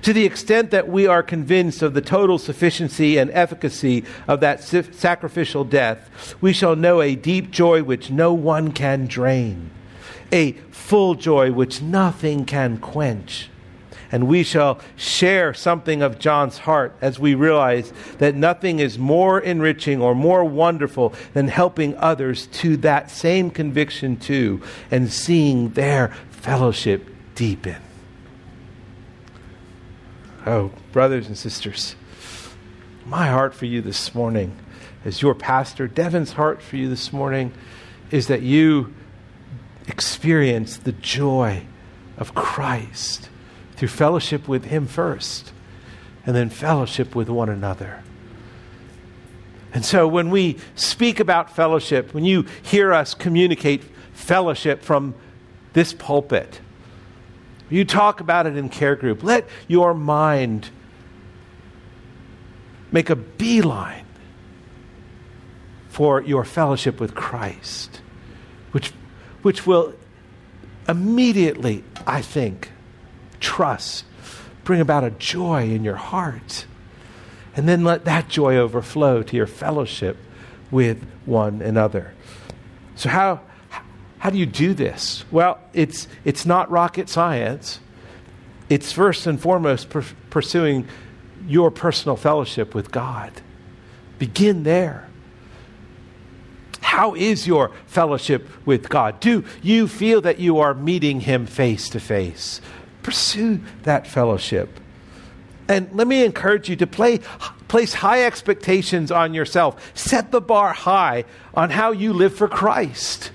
To 0.03 0.13
the 0.13 0.25
extent 0.25 0.71
that 0.71 0.89
we 0.89 1.07
are 1.07 1.23
convinced 1.23 1.83
of 1.83 1.95
the 1.95 2.01
total 2.01 2.39
sufficiency 2.39 3.17
and 3.17 3.31
efficacy 3.31 4.05
of 4.29 4.41
that 4.41 4.63
sacrificial 4.63 5.65
death, 5.65 6.37
we 6.41 6.53
shall 6.53 6.77
know 6.77 7.01
a 7.01 7.15
deep 7.17 7.51
joy 7.51 7.83
which 7.83 8.11
no 8.11 8.33
one 8.33 8.73
can 8.73 9.07
drain, 9.07 9.71
a 10.31 10.53
full 10.71 11.15
joy 11.15 11.51
which 11.51 11.81
nothing 11.81 12.45
can 12.45 12.77
quench 12.79 13.49
and 14.17 14.27
we 14.27 14.43
shall 14.43 14.81
share 14.97 15.53
something 15.53 16.01
of 16.01 16.19
John's 16.19 16.57
heart 16.57 16.97
as 17.03 17.19
we 17.19 17.35
realize 17.35 17.93
that 18.17 18.35
nothing 18.35 18.79
is 18.79 18.99
more 18.99 19.39
enriching 19.39 20.01
or 20.01 20.15
more 20.15 20.43
wonderful 20.43 21.13
than 21.35 21.49
helping 21.49 21.95
others 21.99 22.47
to 22.47 22.79
that 22.79 23.11
same 23.11 23.51
conviction 23.51 24.17
too 24.17 24.63
and 24.91 25.13
seeing 25.13 25.69
their 25.73 26.15
fellowship 26.31 27.07
deepen. 27.35 27.77
Oh, 30.47 30.73
brothers 30.93 31.27
and 31.27 31.37
sisters, 31.37 31.95
my 33.05 33.27
heart 33.27 33.53
for 33.53 33.67
you 33.67 33.83
this 33.83 34.15
morning, 34.15 34.57
as 35.05 35.21
your 35.21 35.35
pastor, 35.35 35.89
Devin's 35.89 36.33
heart 36.33 36.63
for 36.63 36.77
you 36.77 36.89
this 36.89 37.13
morning, 37.13 37.53
is 38.11 38.29
that 38.29 38.41
you 38.41 38.95
experience 39.89 40.79
the 40.79 40.93
joy 40.93 41.67
of 42.17 42.35
Christ 42.35 43.29
through 43.77 43.89
fellowship 43.89 44.49
with 44.49 44.65
Him 44.67 44.87
first, 44.87 45.53
and 46.25 46.35
then 46.35 46.51
fellowship 46.51 47.15
with 47.15 47.29
one 47.29 47.49
another. 47.49 48.03
And 49.73 49.85
so 49.85 50.09
when 50.09 50.31
we 50.31 50.57
speak 50.75 51.21
about 51.21 51.55
fellowship, 51.55 52.15
when 52.15 52.25
you 52.25 52.47
hear 52.63 52.93
us 52.93 53.15
communicate 53.15 53.83
fellowship 54.15 54.83
from 54.83 55.15
this 55.75 55.93
pulpit, 55.93 56.61
you 57.69 57.85
talk 57.85 58.21
about 58.21 58.47
it 58.47 58.57
in 58.57 58.69
care 58.69 58.97
group, 58.97 59.23
let 59.23 59.47
your 59.69 59.93
mind 59.93 60.71
make 62.91 63.11
a 63.11 63.17
beeline 63.17 64.07
for 65.89 66.23
your 66.23 66.45
fellowship 66.45 67.01
with 67.01 67.15
Christ, 67.15 68.01
which, 68.73 68.93
which 69.43 69.67
will 69.67 69.95
immediately, 70.89 71.85
I 72.07 72.23
think, 72.23 72.71
trust, 73.41 74.05
bring 74.65 74.81
about 74.81 75.05
a 75.05 75.11
joy 75.11 75.71
in 75.71 75.85
your 75.85 75.97
heart. 75.97 76.67
And 77.55 77.67
then 77.69 77.85
let 77.85 78.05
that 78.05 78.29
joy 78.29 78.57
overflow 78.57 79.23
to 79.23 79.37
your 79.37 79.47
fellowship 79.47 80.19
with 80.71 81.07
one 81.25 81.63
another. 81.63 82.13
So, 82.97 83.09
how, 83.09 83.41
how 84.19 84.31
do 84.31 84.39
you 84.39 84.47
do 84.47 84.75
this? 84.75 85.25
Well, 85.31 85.59
it's, 85.73 86.09
it's 86.25 86.45
not 86.45 86.71
rocket 86.71 87.09
science. 87.09 87.81
It's 88.69 88.93
first 88.93 89.27
and 89.27 89.41
foremost 89.41 89.89
per- 89.89 90.05
pursuing 90.31 90.87
your 91.47 91.71
personal 91.71 92.17
fellowship 92.17 92.75
with 92.75 92.91
God. 92.91 93.33
Begin 94.19 94.65
there. 94.65 95.09
How 96.81 97.15
is 97.15 97.47
your 97.47 97.73
fellowship 97.87 98.49
with 98.65 98.89
God? 98.89 99.21
Do 99.21 99.45
you 99.63 99.87
feel 99.87 100.21
that 100.23 100.39
you 100.39 100.59
are 100.59 100.73
meeting 100.73 101.21
Him 101.21 101.47
face 101.47 101.89
to 101.91 102.01
face? 102.01 102.61
Pursue 103.07 103.61
that 103.85 104.05
fellowship. 104.05 104.81
And 105.69 105.89
let 105.93 106.09
me 106.09 106.25
encourage 106.25 106.69
you 106.69 106.75
to 106.75 106.89
play, 106.89 107.19
place 107.69 107.95
high 107.95 108.25
expectations 108.25 109.13
on 109.13 109.33
yourself. 109.33 109.97
Set 109.97 110.33
the 110.33 110.41
bar 110.41 110.73
high 110.73 111.25
on 111.55 111.71
how 111.71 111.93
you 111.93 112.13
live 112.13 112.35
for 112.35 112.49
Christ. 112.49 113.31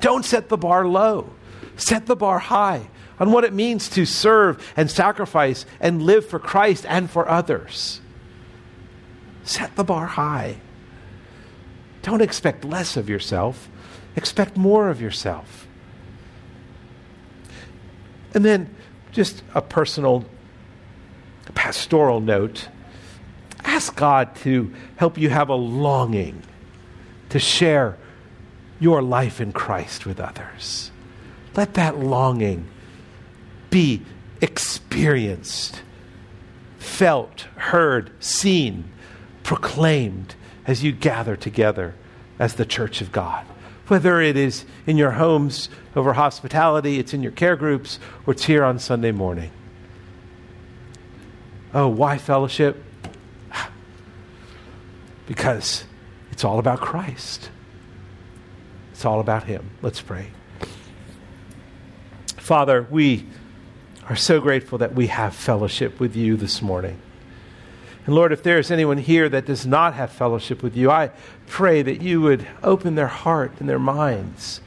Don't 0.00 0.24
set 0.24 0.48
the 0.48 0.56
bar 0.56 0.86
low. 0.86 1.34
Set 1.76 2.06
the 2.06 2.16
bar 2.16 2.38
high 2.38 2.88
on 3.20 3.32
what 3.32 3.44
it 3.44 3.52
means 3.52 3.86
to 3.90 4.06
serve 4.06 4.66
and 4.78 4.90
sacrifice 4.90 5.66
and 5.78 6.00
live 6.00 6.24
for 6.24 6.38
Christ 6.38 6.86
and 6.88 7.10
for 7.10 7.28
others. 7.28 8.00
Set 9.44 9.76
the 9.76 9.84
bar 9.84 10.06
high. 10.06 10.56
Don't 12.00 12.22
expect 12.22 12.64
less 12.64 12.96
of 12.96 13.10
yourself, 13.10 13.68
expect 14.16 14.56
more 14.56 14.88
of 14.88 15.02
yourself. 15.02 15.67
And 18.34 18.44
then 18.44 18.74
just 19.12 19.42
a 19.54 19.62
personal 19.62 20.24
pastoral 21.54 22.20
note 22.20 22.68
ask 23.64 23.94
God 23.96 24.34
to 24.36 24.72
help 24.96 25.18
you 25.18 25.28
have 25.30 25.48
a 25.48 25.54
longing 25.54 26.42
to 27.30 27.38
share 27.38 27.96
your 28.80 29.02
life 29.02 29.40
in 29.40 29.52
Christ 29.52 30.06
with 30.06 30.20
others. 30.20 30.90
Let 31.54 31.74
that 31.74 31.98
longing 31.98 32.68
be 33.70 34.02
experienced, 34.40 35.82
felt, 36.78 37.42
heard, 37.56 38.10
seen, 38.20 38.90
proclaimed 39.42 40.34
as 40.66 40.84
you 40.84 40.92
gather 40.92 41.36
together 41.36 41.94
as 42.38 42.54
the 42.54 42.64
church 42.64 43.00
of 43.00 43.10
God 43.10 43.44
whether 43.88 44.20
it 44.20 44.36
is 44.36 44.64
in 44.86 44.96
your 44.96 45.12
homes 45.12 45.68
over 45.96 46.12
hospitality, 46.12 46.98
it's 46.98 47.14
in 47.14 47.22
your 47.22 47.32
care 47.32 47.56
groups, 47.56 47.98
or 48.26 48.32
it's 48.32 48.44
here 48.44 48.64
on 48.64 48.78
Sunday 48.78 49.12
morning. 49.12 49.50
Oh, 51.74 51.88
why 51.88 52.18
fellowship? 52.18 52.82
Because 55.26 55.84
it's 56.32 56.42
all 56.42 56.58
about 56.58 56.80
Christ. 56.80 57.50
It's 58.92 59.04
all 59.04 59.20
about 59.20 59.44
Him. 59.44 59.70
Let's 59.82 60.00
pray. 60.00 60.30
Father, 62.38 62.86
we 62.90 63.26
are 64.08 64.16
so 64.16 64.40
grateful 64.40 64.78
that 64.78 64.94
we 64.94 65.08
have 65.08 65.34
fellowship 65.34 66.00
with 66.00 66.16
you 66.16 66.36
this 66.36 66.62
morning. 66.62 66.98
And 68.08 68.14
Lord, 68.14 68.32
if 68.32 68.42
there 68.42 68.58
is 68.58 68.70
anyone 68.70 68.96
here 68.96 69.28
that 69.28 69.44
does 69.44 69.66
not 69.66 69.92
have 69.92 70.10
fellowship 70.10 70.62
with 70.62 70.74
you, 70.74 70.90
I 70.90 71.10
pray 71.46 71.82
that 71.82 72.00
you 72.00 72.22
would 72.22 72.48
open 72.62 72.94
their 72.94 73.06
heart 73.06 73.52
and 73.60 73.68
their 73.68 73.78
minds 73.78 74.62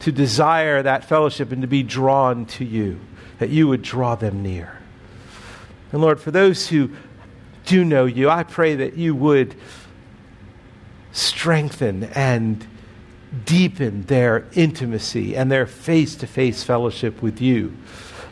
to 0.00 0.10
desire 0.10 0.82
that 0.82 1.04
fellowship 1.04 1.52
and 1.52 1.60
to 1.60 1.68
be 1.68 1.82
drawn 1.82 2.46
to 2.46 2.64
you, 2.64 3.00
that 3.38 3.50
you 3.50 3.68
would 3.68 3.82
draw 3.82 4.14
them 4.14 4.42
near. 4.42 4.78
And 5.92 6.00
Lord, 6.00 6.18
for 6.18 6.30
those 6.30 6.66
who 6.66 6.90
do 7.66 7.84
know 7.84 8.06
you, 8.06 8.30
I 8.30 8.44
pray 8.44 8.76
that 8.76 8.96
you 8.96 9.14
would 9.14 9.54
strengthen 11.12 12.04
and 12.04 12.66
deepen 13.44 14.04
their 14.04 14.46
intimacy 14.54 15.36
and 15.36 15.52
their 15.52 15.66
face 15.66 16.16
to 16.16 16.26
face 16.26 16.62
fellowship 16.62 17.20
with 17.20 17.42
you 17.42 17.76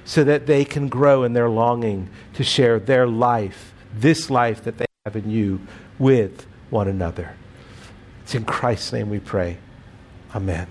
so 0.06 0.24
that 0.24 0.46
they 0.46 0.64
can 0.64 0.88
grow 0.88 1.22
in 1.22 1.34
their 1.34 1.50
longing 1.50 2.08
to 2.32 2.42
share 2.42 2.78
their 2.78 3.06
life 3.06 3.71
this 3.93 4.30
life 4.30 4.64
that 4.64 4.78
they 4.78 4.86
have 5.05 5.16
in 5.16 5.30
you 5.30 5.61
with 5.99 6.47
one 6.70 6.88
another. 6.88 7.34
It's 8.22 8.34
in 8.34 8.45
Christ's 8.45 8.93
name 8.93 9.11
we 9.11 9.20
pray. 9.20 9.59
Amen. 10.34 10.66